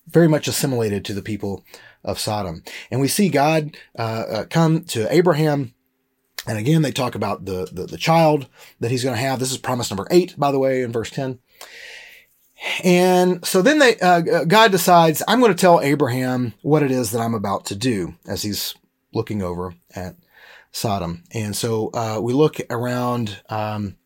[0.09, 1.65] very much assimilated to the people
[2.05, 2.63] of Sodom.
[2.91, 5.75] And we see God uh, uh come to Abraham.
[6.47, 8.47] And again, they talk about the, the, the child
[8.81, 9.39] that he's going to have.
[9.41, 11.39] This is promise number eight, by the way, in verse 10.
[12.85, 17.11] And so then they, uh, God decides, I'm going to tell Abraham what it is
[17.11, 18.75] that I'm about to do as he's
[19.13, 20.17] looking over at
[20.73, 21.25] Sodom.
[21.33, 23.97] And so uh, we look around um,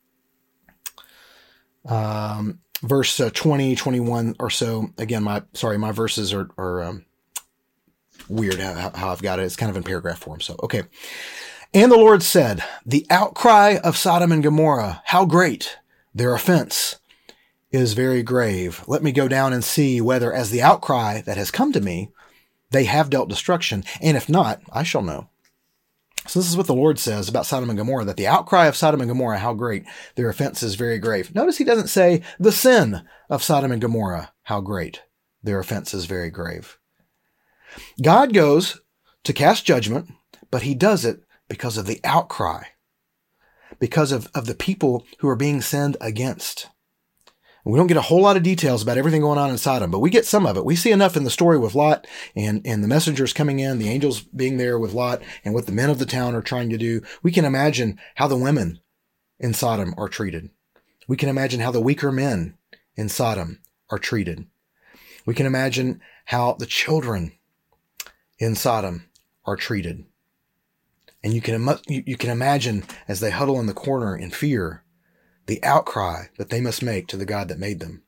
[1.87, 4.91] um, verse uh, 20, 21 or so.
[4.99, 7.05] Again, my, sorry, my verses are, are um,
[8.29, 9.45] weird how, how I've got it.
[9.45, 10.41] It's kind of in paragraph form.
[10.41, 10.83] So, okay.
[11.73, 15.79] And the Lord said, the outcry of Sodom and Gomorrah, how great
[16.13, 16.97] their offense
[17.71, 18.83] is very grave.
[18.89, 22.11] Let me go down and see whether, as the outcry that has come to me,
[22.73, 25.29] they have dealt destruction, and if not, I shall know.
[26.27, 28.75] So this is what the Lord says about Sodom and Gomorrah, that the outcry of
[28.75, 29.85] Sodom and Gomorrah, how great,
[30.17, 31.33] their offense is very grave.
[31.37, 35.03] Notice he doesn't say the sin of Sodom and Gomorrah, how great,
[35.41, 36.79] their offense is very grave.
[38.03, 38.81] God goes
[39.23, 40.11] to cast judgment,
[40.51, 42.63] but he does it because of the outcry,
[43.79, 46.69] because of, of the people who are being sinned against.
[47.65, 49.99] We don't get a whole lot of details about everything going on in Sodom, but
[49.99, 50.65] we get some of it.
[50.65, 53.91] We see enough in the story with Lot and, and the messengers coming in, the
[53.91, 56.79] angels being there with Lot, and what the men of the town are trying to
[56.79, 57.03] do.
[57.23, 58.81] We can imagine how the women
[59.39, 60.51] in Sodom are treated.
[61.07, 62.57] We can imagine how the weaker men
[62.95, 63.61] in Sodom
[63.91, 64.47] are treated.
[65.27, 67.33] We can imagine how the children
[68.39, 69.11] in Sodom
[69.45, 70.05] are treated.
[71.23, 74.83] And you can, you can imagine as they huddle in the corner in fear
[75.47, 78.03] the outcry that they must make to the God that made them.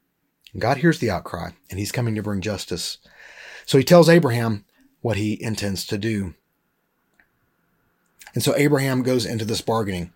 [0.59, 2.99] God hears the outcry, and he's coming to bring justice.
[3.67, 4.65] So he tells Abraham
[5.01, 6.35] what he intends to do.
[8.35, 10.13] And so Abraham goes into this bargaining.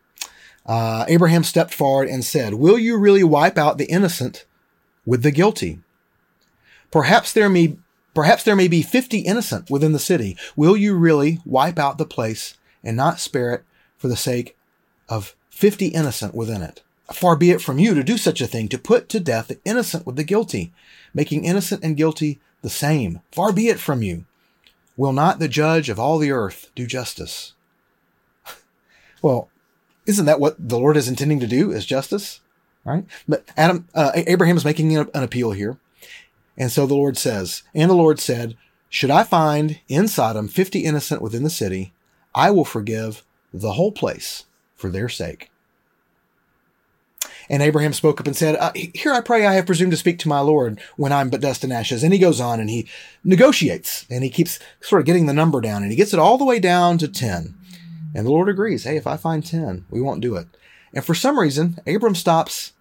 [0.64, 4.46] Uh, Abraham stepped forward and said, Will you really wipe out the innocent
[5.04, 5.80] with the guilty?
[6.90, 7.76] Perhaps there may,
[8.14, 10.36] perhaps there may be 50 innocent within the city.
[10.54, 13.64] Will you really wipe out the place and not spare it
[13.96, 14.56] for the sake
[15.08, 16.82] of 50 innocent within it?
[17.12, 19.58] Far be it from you to do such a thing, to put to death the
[19.64, 20.72] innocent with the guilty,
[21.14, 23.20] making innocent and guilty the same.
[23.30, 24.24] Far be it from you.
[24.96, 27.52] Will not the judge of all the earth do justice?
[29.22, 29.48] well,
[30.06, 31.70] isn't that what the Lord is intending to do?
[31.70, 32.40] Is justice,
[32.84, 33.04] right?
[33.28, 35.76] But Adam, uh, Abraham is making an appeal here,
[36.56, 38.56] and so the Lord says, and the Lord said,
[38.88, 41.92] "Should I find in Sodom fifty innocent within the city,
[42.36, 44.44] I will forgive the whole place
[44.76, 45.50] for their sake."
[47.48, 50.18] And Abraham spoke up and said, uh, Here I pray I have presumed to speak
[50.20, 52.02] to my Lord when I'm but dust and ashes.
[52.02, 52.88] And he goes on and he
[53.22, 56.38] negotiates and he keeps sort of getting the number down and he gets it all
[56.38, 57.54] the way down to 10.
[58.14, 60.48] And the Lord agrees, Hey, if I find 10, we won't do it.
[60.92, 62.72] And for some reason, Abram stops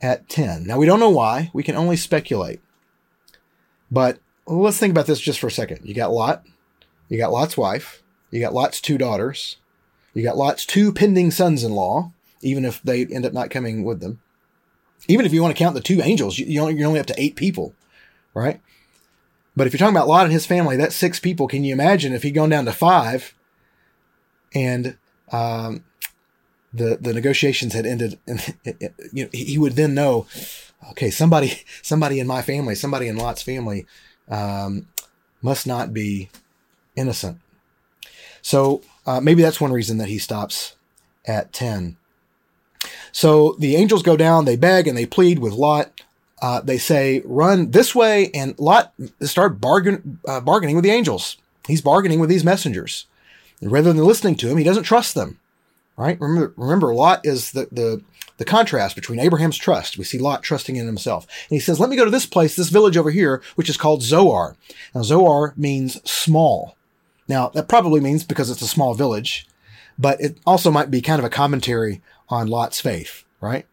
[0.00, 0.66] at 10.
[0.66, 1.50] Now we don't know why.
[1.52, 2.60] We can only speculate.
[3.90, 5.80] But let's think about this just for a second.
[5.82, 6.44] You got Lot,
[7.08, 8.03] you got Lot's wife,
[8.34, 9.58] you got Lot's two daughters,
[10.12, 13.84] you got Lot's two pending sons in law, even if they end up not coming
[13.84, 14.20] with them.
[15.06, 17.36] Even if you want to count the two angels, you, you're only up to eight
[17.36, 17.74] people,
[18.34, 18.60] right?
[19.54, 21.46] But if you're talking about Lot and his family, that's six people.
[21.46, 23.34] Can you imagine if he'd gone down to five
[24.52, 24.96] and
[25.30, 25.84] um,
[26.72, 28.18] the the negotiations had ended?
[28.26, 28.56] And,
[29.12, 30.26] you know, he would then know,
[30.90, 33.86] okay, somebody somebody in my family, somebody in Lot's family,
[34.28, 34.88] um,
[35.40, 36.30] must not be
[36.96, 37.38] innocent.
[38.44, 40.76] So uh, maybe that's one reason that he stops
[41.24, 41.96] at ten.
[43.10, 46.02] So the angels go down, they beg and they plead with Lot.
[46.42, 48.30] Uh, they say, run this way.
[48.34, 51.38] And Lot start bargain, uh, bargaining with the angels.
[51.66, 53.06] He's bargaining with these messengers.
[53.62, 55.38] And rather than listening to him, he doesn't trust them.
[55.96, 56.20] Right?
[56.20, 58.02] Remember, remember, Lot is the, the,
[58.36, 59.96] the contrast between Abraham's trust.
[59.96, 61.24] We see Lot trusting in himself.
[61.48, 63.78] And he says, let me go to this place, this village over here, which is
[63.78, 64.56] called Zoar.
[64.94, 66.76] Now, Zoar means small.
[67.26, 69.46] Now, that probably means because it's a small village,
[69.98, 73.66] but it also might be kind of a commentary on Lot's faith, right?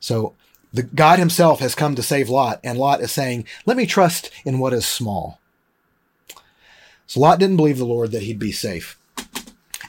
[0.00, 0.34] So
[0.72, 4.30] the God himself has come to save Lot, and Lot is saying, let me trust
[4.44, 5.40] in what is small.
[7.06, 8.98] So Lot didn't believe the Lord that he'd be safe.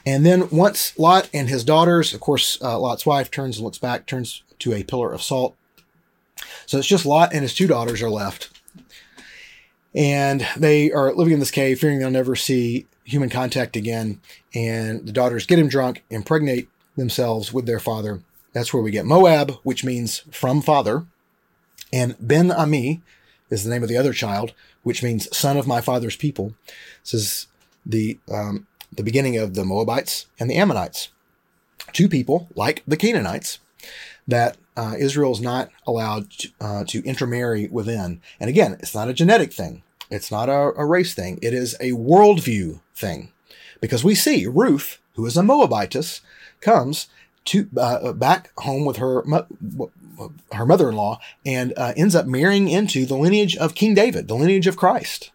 [0.04, 3.78] And then once Lot and his daughters, of course, uh, Lot's wife turns and looks
[3.78, 5.54] back, turns to a pillar of salt.
[6.66, 8.50] So it's just Lot and his two daughters are left.
[9.94, 14.20] And they are living in this cave, fearing they'll never see human contact again.
[14.54, 18.22] And the daughters get him drunk, impregnate themselves with their father.
[18.52, 21.06] That's where we get Moab, which means from father,
[21.92, 23.00] and Ben Ami,
[23.50, 26.54] is the name of the other child, which means son of my father's people.
[27.02, 27.46] This is
[27.84, 31.08] the um, the beginning of the Moabites and the Ammonites,
[31.92, 33.58] two people like the Canaanites
[34.28, 38.20] that uh, Israel is not allowed to, uh, to intermarry within.
[38.38, 39.82] And again, it's not a genetic thing.
[40.12, 41.38] It's not a, a race thing.
[41.42, 43.32] It is a worldview thing,
[43.80, 46.20] because we see Ruth, who is a Moabitess,
[46.60, 47.08] comes
[47.46, 49.24] to uh, back home with her
[50.52, 54.68] her mother-in-law and uh, ends up marrying into the lineage of King David, the lineage
[54.68, 55.32] of Christ.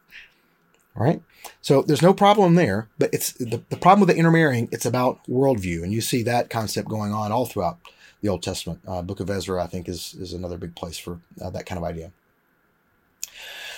[0.95, 1.21] Right?
[1.61, 5.19] So there's no problem there, but it's the, the problem with the intermarrying, it's about
[5.27, 5.83] worldview.
[5.83, 7.79] And you see that concept going on all throughout
[8.21, 8.79] the Old Testament.
[8.87, 11.77] Uh, Book of Ezra, I think, is, is another big place for uh, that kind
[11.77, 12.11] of idea.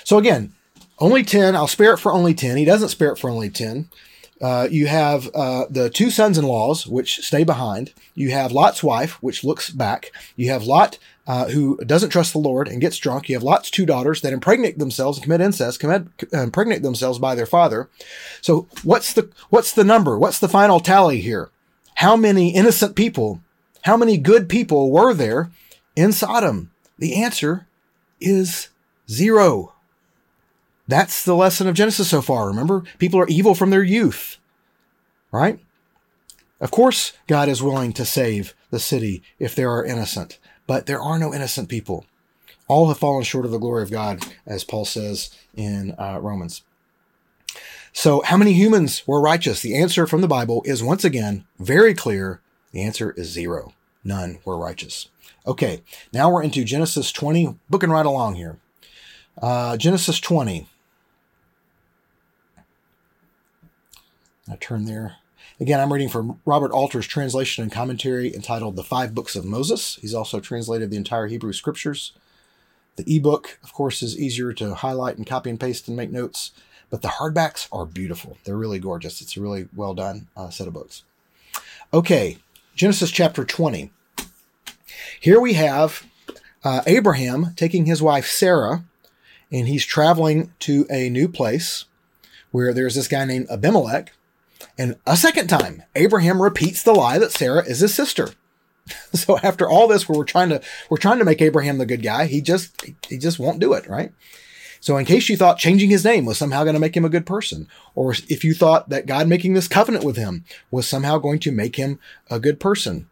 [0.04, 0.54] So again,
[1.00, 1.56] only 10.
[1.56, 2.58] I'll spare it for only 10.
[2.58, 3.90] He doesn't spare it for only 10.
[4.42, 7.94] Uh, you have uh, the two sons in laws, which stay behind.
[8.16, 10.12] You have Lot's wife, which looks back.
[10.38, 13.28] You have Lot, uh, who doesn't trust the Lord and gets drunk.
[13.28, 17.20] You have Lot's two daughters that impregnate themselves and commit incest, commit, uh, impregnate themselves
[17.20, 17.90] by their father.
[18.42, 20.18] So what's the what's the number?
[20.18, 21.50] What's the final tally here?
[21.96, 23.42] How many innocent people,
[23.82, 25.52] how many good people were there
[25.98, 26.72] in Sodom?
[26.98, 27.68] The answer
[28.22, 28.70] is
[29.10, 29.74] zero.
[30.90, 32.48] That's the lesson of Genesis so far.
[32.48, 34.38] Remember, people are evil from their youth,
[35.32, 35.60] right?
[36.60, 41.00] Of course, God is willing to save the city if there are innocent, but there
[41.00, 42.06] are no innocent people.
[42.68, 46.64] All have fallen short of the glory of God, as Paul says in uh, Romans.
[47.94, 49.62] So, how many humans were righteous?
[49.62, 52.42] The answer from the Bible is once again very clear.
[52.72, 53.74] The answer is zero.
[54.04, 55.10] None were righteous.
[55.46, 58.58] Okay, now we're into Genesis 20, booking right along here.
[59.40, 60.68] Uh, Genesis 20.
[64.52, 65.18] I turn there.
[65.60, 70.00] Again, I'm reading from Robert Alter's translation and commentary entitled The Five Books of Moses.
[70.02, 72.14] He's also translated the entire Hebrew Scriptures.
[72.96, 76.52] The ebook, of course, is easier to highlight and copy and paste and make notes,
[76.90, 78.38] but the hardbacks are beautiful.
[78.44, 79.22] They're really gorgeous.
[79.22, 81.04] It's a really well done uh, set of books.
[81.94, 82.38] Okay,
[82.76, 83.92] Genesis chapter 20.
[85.20, 86.06] Here we have
[86.64, 88.84] uh, Abraham taking his wife Sarah,
[89.52, 91.86] and he's traveling to a new place
[92.52, 94.14] where there's this guy named Abimelech
[94.78, 98.30] and a second time, Abraham repeats the lie that Sarah is his sister.
[99.14, 102.02] So after all this, where we're trying to we're trying to make Abraham the good
[102.02, 104.12] guy, he just he just won't do it, right?
[104.80, 107.10] So in case you thought changing his name was somehow going to make him a
[107.10, 111.20] good person, or if you thought that God making this covenant with him was somehow
[111.20, 112.00] going to make him
[112.32, 113.08] a good person,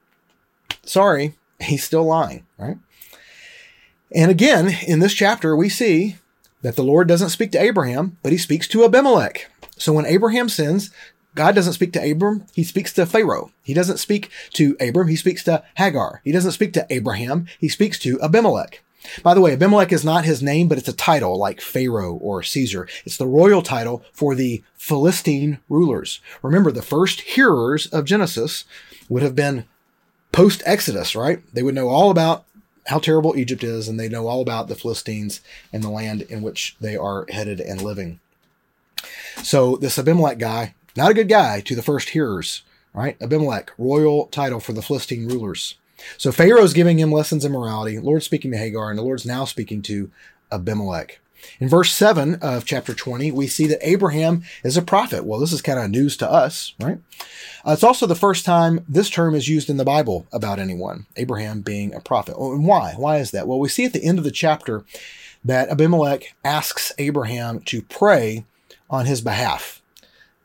[0.83, 2.77] sorry, he's still lying, right?
[4.13, 6.15] And again, in this chapter, we see
[6.61, 9.51] that the Lord doesn't speak to Abraham, but he speaks to Abimelech.
[9.77, 10.89] So when Abraham sins,
[11.37, 13.51] God doesn't speak to Abram, he speaks to Pharaoh.
[13.61, 16.19] He doesn't speak to Abram, he speaks to Hagar.
[16.23, 18.81] He doesn't speak to Abraham, he speaks to Abimelech.
[19.21, 22.41] By the way, Abimelech is not his name, but it's a title like Pharaoh or
[22.41, 22.87] Caesar.
[23.05, 26.19] It's the royal title for the Philistine rulers.
[26.41, 28.65] Remember, the first hearers of Genesis
[29.07, 29.65] would have been
[30.31, 31.43] post Exodus, right?
[31.53, 32.45] They would know all about
[32.87, 36.41] how terrible Egypt is, and they know all about the Philistines and the land in
[36.41, 38.19] which they are headed and living.
[39.43, 43.15] So this Abimelech guy not a good guy to the first hearers, right?
[43.21, 45.75] Abimelech, royal title for the Philistine rulers.
[46.17, 47.99] So Pharaoh's giving him lessons in morality.
[47.99, 50.11] Lord's speaking to Hagar, and the Lord's now speaking to
[50.51, 51.19] Abimelech.
[51.59, 55.23] In verse 7 of chapter 20, we see that Abraham is a prophet.
[55.23, 56.99] Well, this is kind of news to us, right?
[57.65, 61.05] Uh, it's also the first time this term is used in the Bible about anyone,
[61.15, 62.35] Abraham being a prophet.
[62.37, 62.93] Oh, and why?
[62.97, 63.47] Why is that?
[63.47, 64.83] Well, we see at the end of the chapter
[65.45, 68.45] that Abimelech asks Abraham to pray
[68.89, 69.76] on his behalf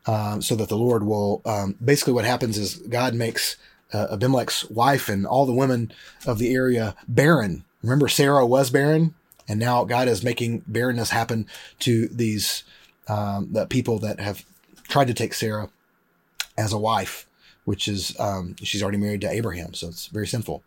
[0.05, 1.41] um, so that the Lord will.
[1.45, 3.57] Um, basically, what happens is God makes
[3.93, 5.91] uh, Abimelech's wife and all the women
[6.25, 7.63] of the area barren.
[7.81, 9.13] Remember, Sarah was barren,
[9.47, 11.47] and now God is making barrenness happen
[11.79, 12.63] to these
[13.07, 14.45] um, the people that have
[14.87, 15.69] tried to take Sarah
[16.57, 17.27] as a wife,
[17.65, 20.63] which is um, she's already married to Abraham, so it's very sinful.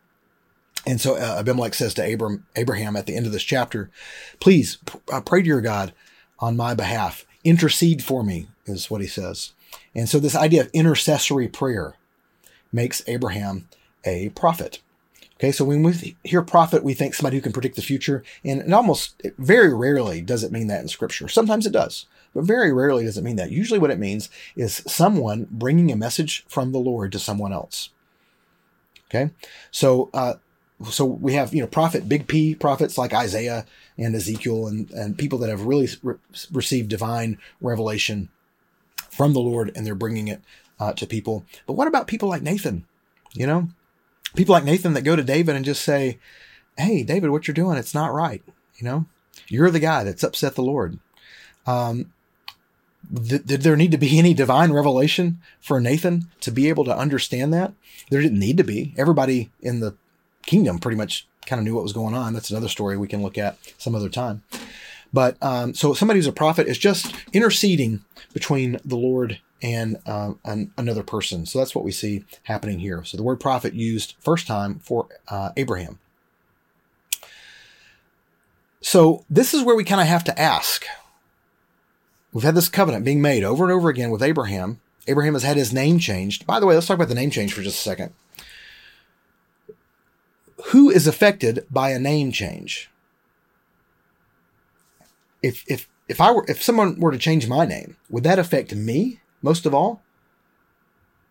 [0.87, 3.91] And so uh, Abimelech says to Abram, Abraham at the end of this chapter,
[4.41, 4.79] "Please
[5.13, 5.93] uh, pray to your God
[6.39, 7.27] on my behalf.
[7.45, 9.53] Intercede for me is what he says.
[9.95, 11.95] And so this idea of intercessory prayer
[12.73, 13.69] makes Abraham
[14.05, 14.81] a prophet.
[15.39, 18.63] Okay, so when we hear prophet, we think somebody who can predict the future, and
[18.63, 21.29] it almost very rarely does it mean that in scripture.
[21.29, 23.51] Sometimes it does, but very rarely does it mean that.
[23.51, 27.91] Usually, what it means is someone bringing a message from the Lord to someone else.
[29.11, 29.31] Okay,
[29.71, 30.35] so uh,
[30.89, 33.67] so we have you know prophet, big P prophets like Isaiah
[33.99, 36.17] and Ezekiel, and and people that have really re-
[36.51, 38.31] received divine revelation
[39.17, 40.43] from the Lord and they're bringing it
[40.79, 41.45] uh, to people.
[41.67, 42.85] But what about people like Nathan?
[43.35, 43.69] You know,
[44.35, 46.19] people like Nathan that go to David and just say,
[46.77, 48.43] Hey, David, what you're doing, it's not right.
[48.77, 49.07] You know,
[49.49, 50.99] You're the guy that's upset the Lord.
[51.67, 52.13] Um,
[53.15, 56.97] th- did there need to be any divine revelation for Nathan to be able to
[56.97, 57.73] understand that?
[58.11, 58.95] There didn't need to be.
[58.97, 59.95] Everybody in the
[60.45, 62.35] kingdom pretty much kind of knew what was going on.
[62.35, 64.43] That's another story we can look at some other time.
[65.13, 70.39] But um, so somebody who's a prophet is just interceding between the Lord and um,
[70.45, 71.47] an, another person.
[71.47, 73.05] So that's what we see happening here.
[73.05, 75.99] So the word prophet used first time for uh, Abraham.
[78.81, 80.85] So this is where we kind of have to ask.
[82.33, 84.81] We've had this covenant being made over and over again with Abraham.
[85.09, 86.47] Abraham has had his name changed.
[86.47, 88.13] By the way, let's talk about the name change for just a second.
[90.67, 92.91] Who is affected by a name change?
[95.43, 98.75] If if if I were if someone were to change my name, would that affect
[98.75, 100.03] me most of all?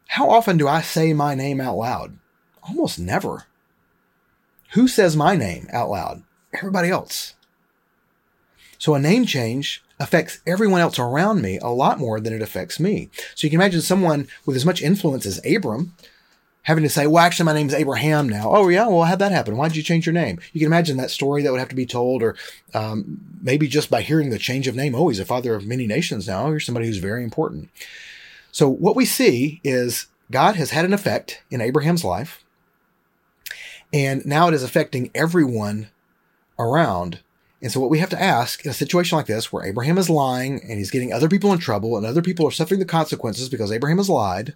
[0.08, 2.18] How often do I say my name out loud?
[2.64, 3.46] Almost never.
[4.74, 6.24] Who says my name out loud?
[6.54, 7.36] Everybody else.
[8.78, 12.80] So a name change affects everyone else around me a lot more than it affects
[12.80, 13.10] me.
[13.34, 15.96] So you can imagine someone with as much influence as Abram
[16.66, 18.50] having to say, well, actually, my name's Abraham now.
[18.50, 18.88] Oh, yeah.
[18.88, 19.56] Well, how'd that happen?
[19.56, 20.40] Why did you change your name?
[20.52, 22.36] You can imagine that story that would have to be told, or
[22.74, 24.96] um, maybe just by hearing the change of name.
[24.96, 26.48] Oh, he's a father of many nations now.
[26.48, 27.70] Here's somebody who's very important.
[28.52, 32.44] So what we see is God has had an effect in Abraham's life,
[33.94, 35.90] and now it is affecting everyone
[36.58, 37.20] around.
[37.62, 40.10] And so what we have to ask in a situation like this, where Abraham is
[40.10, 43.50] lying and he's getting other people in trouble and other people are suffering the consequences
[43.50, 44.56] because Abraham has lied,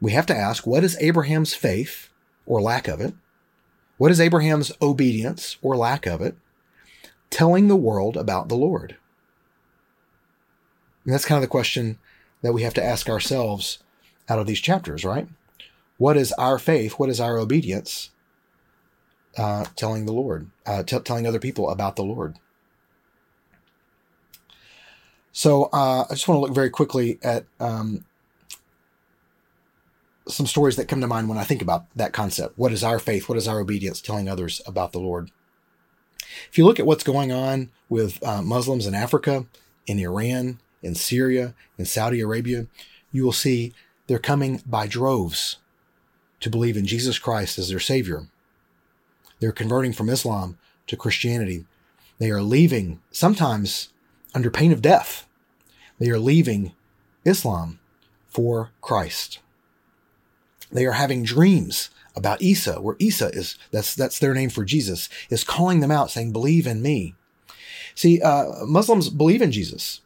[0.00, 2.10] we have to ask what is Abraham's faith
[2.46, 3.14] or lack of it?
[3.96, 6.36] What is Abraham's obedience or lack of it
[7.30, 8.96] telling the world about the Lord?
[11.04, 11.98] And that's kind of the question
[12.42, 13.78] that we have to ask ourselves
[14.28, 15.28] out of these chapters, right?
[15.98, 16.94] What is our faith?
[16.94, 18.10] What is our obedience
[19.36, 22.36] uh, telling the Lord, uh, t- telling other people about the Lord?
[25.32, 28.04] So uh, I just want to look very quickly at um,
[30.26, 32.58] some stories that come to mind when I think about that concept.
[32.58, 33.28] What is our faith?
[33.28, 35.30] What is our obedience telling others about the Lord?
[36.50, 39.46] If you look at what's going on with uh, Muslims in Africa,
[39.86, 42.66] in Iran, in Syria, in Saudi Arabia,
[43.12, 43.72] you will see
[44.06, 45.58] they're coming by droves
[46.40, 48.26] to believe in Jesus Christ as their Savior.
[49.40, 51.64] They're converting from Islam to Christianity.
[52.18, 53.90] They are leaving, sometimes
[54.34, 55.26] under pain of death.
[55.98, 56.72] They are leaving
[57.24, 57.78] Islam
[58.26, 59.38] for Christ.
[60.70, 65.08] They are having dreams about Isa, where Isa is, that's, that's their name for Jesus,
[65.30, 67.14] is calling them out saying, believe in me.
[67.94, 70.00] See, uh, Muslims believe in Jesus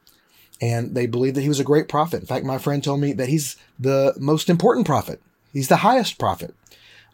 [0.61, 2.21] and they believe that he was a great prophet.
[2.21, 5.21] In fact, my friend told me that he's the most important prophet.
[5.53, 6.55] He's the highest prophet.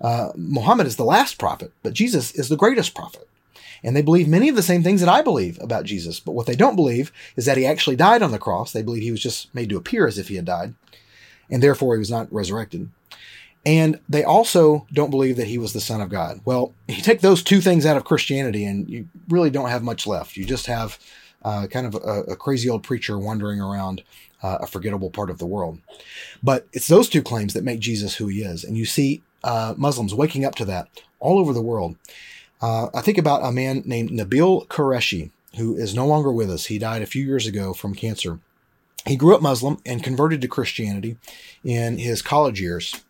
[0.01, 3.28] Uh, Muhammad is the last prophet, but Jesus is the greatest prophet.
[3.82, 6.18] And they believe many of the same things that I believe about Jesus.
[6.18, 8.72] But what they don't believe is that he actually died on the cross.
[8.72, 10.74] They believe he was just made to appear as if he had died,
[11.51, 12.90] and therefore he was not resurrected.
[13.67, 16.41] And they also don't believe that he was the Son of God.
[16.45, 20.07] Well, you take those two things out of Christianity, and you really don't have much
[20.07, 20.37] left.
[20.37, 20.99] You just have
[21.45, 24.03] uh, kind of a, a, crazy old preacher wandering around
[24.43, 25.79] uh, a forgettable part of the world.
[26.43, 28.65] But it's those two claims that make Jesus who he is.
[28.65, 30.89] And you see uh, Muslims waking up to that
[31.21, 31.97] all over the world.
[32.62, 36.67] Uh, I think about a man named Nabil Qureshi, who is no longer with us.
[36.67, 38.39] He died a few years ago from cancer.
[39.07, 41.19] He grew up Muslim and converted to Christianity
[41.62, 43.05] in his college years.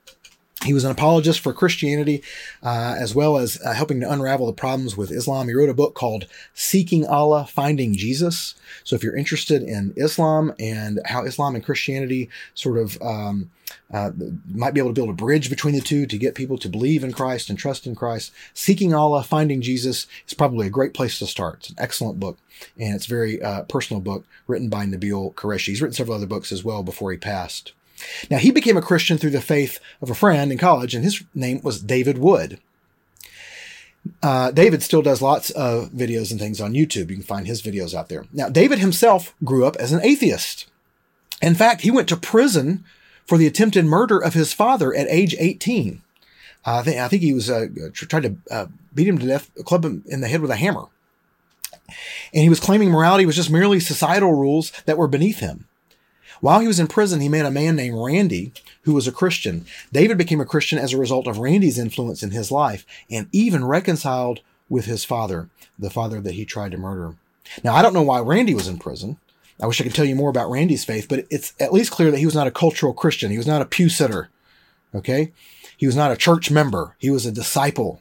[0.65, 2.23] He was an apologist for Christianity,
[2.62, 5.49] uh, as well as uh, helping to unravel the problems with Islam.
[5.49, 8.55] He wrote a book called Seeking Allah, Finding Jesus.
[8.83, 13.51] So, if you're interested in Islam and how Islam and Christianity sort of um,
[13.93, 14.11] uh,
[14.51, 17.05] might be able to build a bridge between the two to get people to believe
[17.05, 21.19] in Christ and trust in Christ, Seeking Allah, Finding Jesus is probably a great place
[21.19, 21.57] to start.
[21.61, 22.39] It's an excellent book,
[22.79, 25.69] and it's a very uh, personal book written by Nabil Qureshi.
[25.69, 27.73] He's written several other books as well before he passed.
[28.31, 31.23] Now, he became a Christian through the faith of a friend in college, and his
[31.35, 32.61] name was David Wood.
[34.23, 37.09] Uh, David still does lots of videos and things on YouTube.
[37.09, 38.27] You can find his videos out there.
[38.33, 40.67] Now, David himself grew up as an atheist.
[41.41, 42.85] In fact, he went to prison
[43.27, 46.03] for the attempted murder of his father at age 18.
[46.67, 49.51] Uh, I, think, I think he was uh, tried to uh, beat him to death,
[49.65, 50.87] club him in the head with a hammer.
[52.33, 55.67] And he was claiming morality was just merely societal rules that were beneath him.
[56.41, 59.64] While he was in prison, he met a man named Randy who was a Christian.
[59.93, 63.64] David became a Christian as a result of Randy's influence in his life and even
[63.64, 67.14] reconciled with his father, the father that he tried to murder.
[67.62, 69.18] Now, I don't know why Randy was in prison.
[69.61, 72.11] I wish I could tell you more about Randy's faith, but it's at least clear
[72.11, 73.30] that he was not a cultural Christian.
[73.30, 74.28] He was not a pew sitter.
[74.95, 75.32] Okay.
[75.76, 76.97] He was not a church member.
[76.99, 78.01] He was a disciple.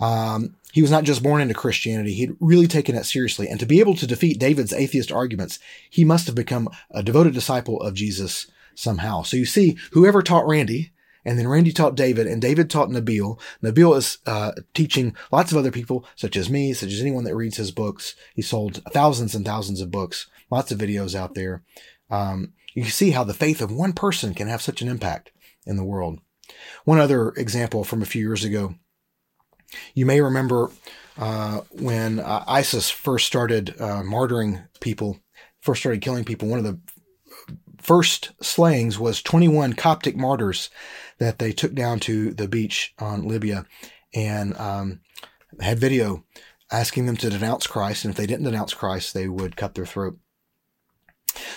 [0.00, 3.48] Um, he was not just born into Christianity, he'd really taken it seriously.
[3.48, 7.32] And to be able to defeat David's atheist arguments, he must have become a devoted
[7.32, 9.22] disciple of Jesus somehow.
[9.22, 10.92] So you see, whoever taught Randy,
[11.24, 13.38] and then Randy taught David, and David taught Nabil.
[13.62, 17.36] Nabil is uh, teaching lots of other people, such as me, such as anyone that
[17.36, 18.14] reads his books.
[18.34, 21.62] He sold thousands and thousands of books, lots of videos out there.
[22.10, 25.30] Um, you see how the faith of one person can have such an impact
[25.64, 26.20] in the world.
[26.84, 28.74] One other example from a few years ago
[29.94, 30.70] you may remember
[31.16, 35.18] uh, when uh, ISIS first started uh, martyring people,
[35.60, 36.48] first started killing people.
[36.48, 36.78] One of the
[37.80, 40.70] first slayings was 21 Coptic martyrs
[41.18, 43.66] that they took down to the beach on Libya
[44.14, 45.00] and um,
[45.60, 46.24] had video
[46.72, 48.04] asking them to denounce Christ.
[48.04, 50.18] And if they didn't denounce Christ, they would cut their throat.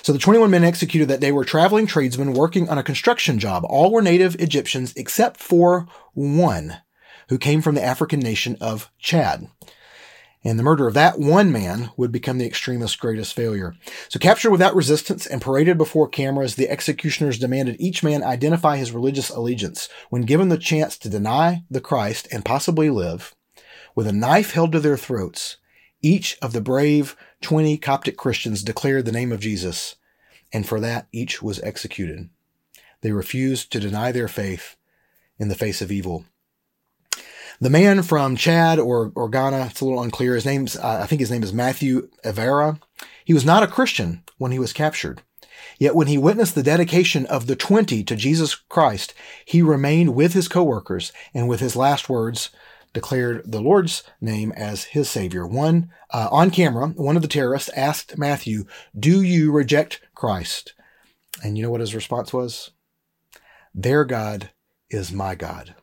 [0.02, 3.64] So the 21 men executed that day were traveling tradesmen working on a construction job.
[3.68, 6.78] All were native Egyptians except for one
[7.30, 9.48] who came from the African nation of Chad.
[10.44, 13.76] And the murder of that one man would become the extremist's greatest failure.
[14.08, 18.92] So, captured without resistance and paraded before cameras, the executioners demanded each man identify his
[18.92, 19.90] religious allegiance.
[20.10, 23.36] When given the chance to deny the Christ and possibly live,
[23.96, 25.58] with a knife held to their throats,
[26.02, 29.96] each of the brave 20 Coptic Christians declared the name of Jesus,
[30.54, 32.30] and for that each was executed.
[33.02, 34.76] They refused to deny their faith
[35.38, 36.26] in the face of evil.
[37.60, 40.36] The man from Chad or, or Ghana, it's a little unclear.
[40.36, 42.80] His name's, uh, I think his name is Matthew Evara.
[43.26, 45.24] He was not a Christian when he was captured.
[45.80, 49.14] Yet when he witnessed the dedication of the 20 to Jesus Christ,
[49.46, 52.50] he remained with his coworkers and with his last words
[52.94, 55.46] declared the Lord's name as his savior.
[55.46, 58.66] One, uh, on camera, one of the terrorists asked Matthew,
[58.98, 60.74] do you reject Christ?
[61.44, 62.72] And you know what his response was?
[63.74, 64.52] Their God
[64.90, 65.76] is my God.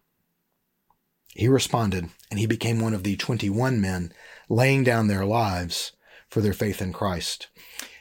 [1.34, 4.12] He responded, and he became one of the 21 men
[4.48, 5.92] laying down their lives
[6.30, 7.48] for their faith in Christ.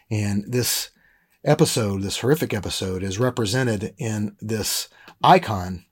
[0.09, 0.91] And this
[1.43, 4.87] episode, this horrific episode, is represented in this
[5.23, 5.85] icon,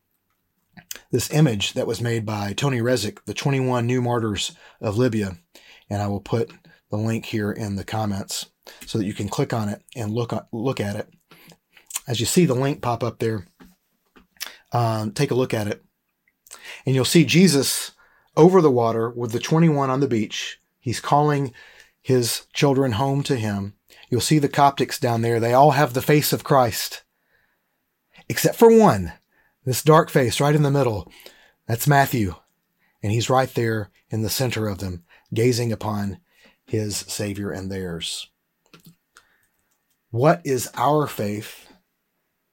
[1.11, 5.37] this image that was made by Tony Rezek, the 21 new martyrs of Libya.
[5.89, 6.51] And I will put
[6.91, 8.51] the link here in the comments
[8.85, 11.09] so that you can click on it and look, look at it.
[12.07, 13.47] As you see the link pop up there,
[14.71, 15.83] um, take a look at it.
[16.86, 17.91] And you'll see Jesus
[18.36, 20.60] over the water with the 21 on the beach.
[20.80, 21.54] He's calling
[22.02, 23.74] his children home to him.
[24.10, 25.39] You'll see the Coptics down there.
[25.39, 27.04] They all have the face of Christ,
[28.28, 29.14] except for one,
[29.64, 31.12] this dark face right in the middle.
[31.68, 32.36] That's Matthew.
[33.04, 36.20] And he's right there in the center of them, gazing upon
[36.66, 38.30] his Savior and theirs.
[40.10, 41.68] What is our faith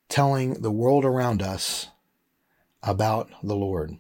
[0.09, 1.89] telling the world around us
[2.83, 3.97] about the Lord.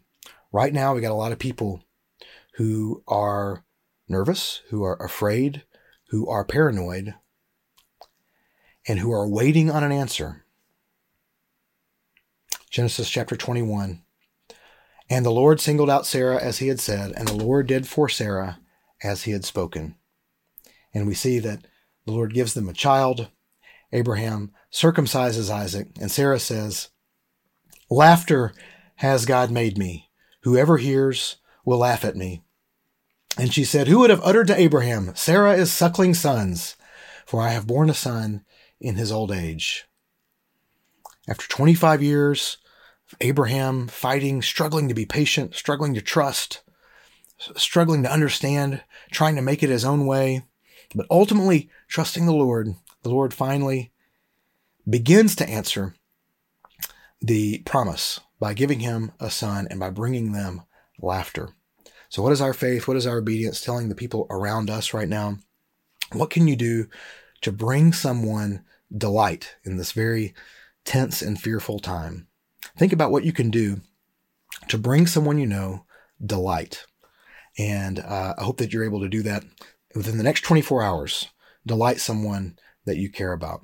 [0.52, 1.84] Right now, we got a lot of people
[2.54, 3.64] who are
[4.08, 5.64] nervous, who are afraid,
[6.08, 7.14] who are paranoid,
[8.86, 10.44] and who are waiting on an answer.
[12.70, 14.02] Genesis chapter 21.
[15.10, 18.08] And the Lord singled out Sarah as he had said, and the Lord did for
[18.08, 18.58] Sarah
[19.02, 19.96] as he had spoken.
[20.92, 21.66] And we see that
[22.04, 23.28] the Lord gives them a child.
[23.92, 26.90] Abraham circumcises Isaac, and Sarah says,
[27.90, 28.52] Laughter
[28.96, 30.10] has God made me.
[30.42, 32.42] Whoever hears will laugh at me.
[33.38, 36.76] And she said, Who would have uttered to Abraham, Sarah is suckling sons,
[37.24, 38.44] for I have borne a son
[38.80, 39.86] in his old age.
[41.28, 42.58] After 25 years
[43.20, 46.62] Abraham fighting, struggling to be patient, struggling to trust,
[47.56, 50.44] struggling to understand, trying to make it his own way,
[50.94, 53.92] but ultimately trusting the Lord, the Lord finally
[54.88, 55.94] begins to answer
[57.20, 60.62] the promise by giving him a son and by bringing them
[61.00, 61.50] laughter.
[62.08, 62.88] So, what is our faith?
[62.88, 65.38] What is our obedience telling the people around us right now?
[66.12, 66.86] What can you do
[67.42, 68.64] to bring someone
[68.96, 70.34] delight in this very
[70.84, 72.28] tense and fearful time?
[72.76, 73.82] Think about what you can do
[74.68, 75.84] to bring someone you know
[76.24, 76.86] delight.
[77.58, 79.44] And uh, I hope that you're able to do that
[79.94, 81.28] within the next 24 hours.
[81.66, 83.62] Delight someone that you care about.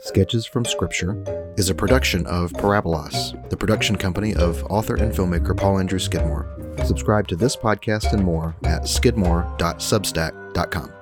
[0.00, 1.20] Sketches from Scripture
[1.56, 6.46] is a production of Parabolas, the production company of author and filmmaker Paul Andrew Skidmore.
[6.84, 10.92] Subscribe to this podcast and more at skidmore.substack.com.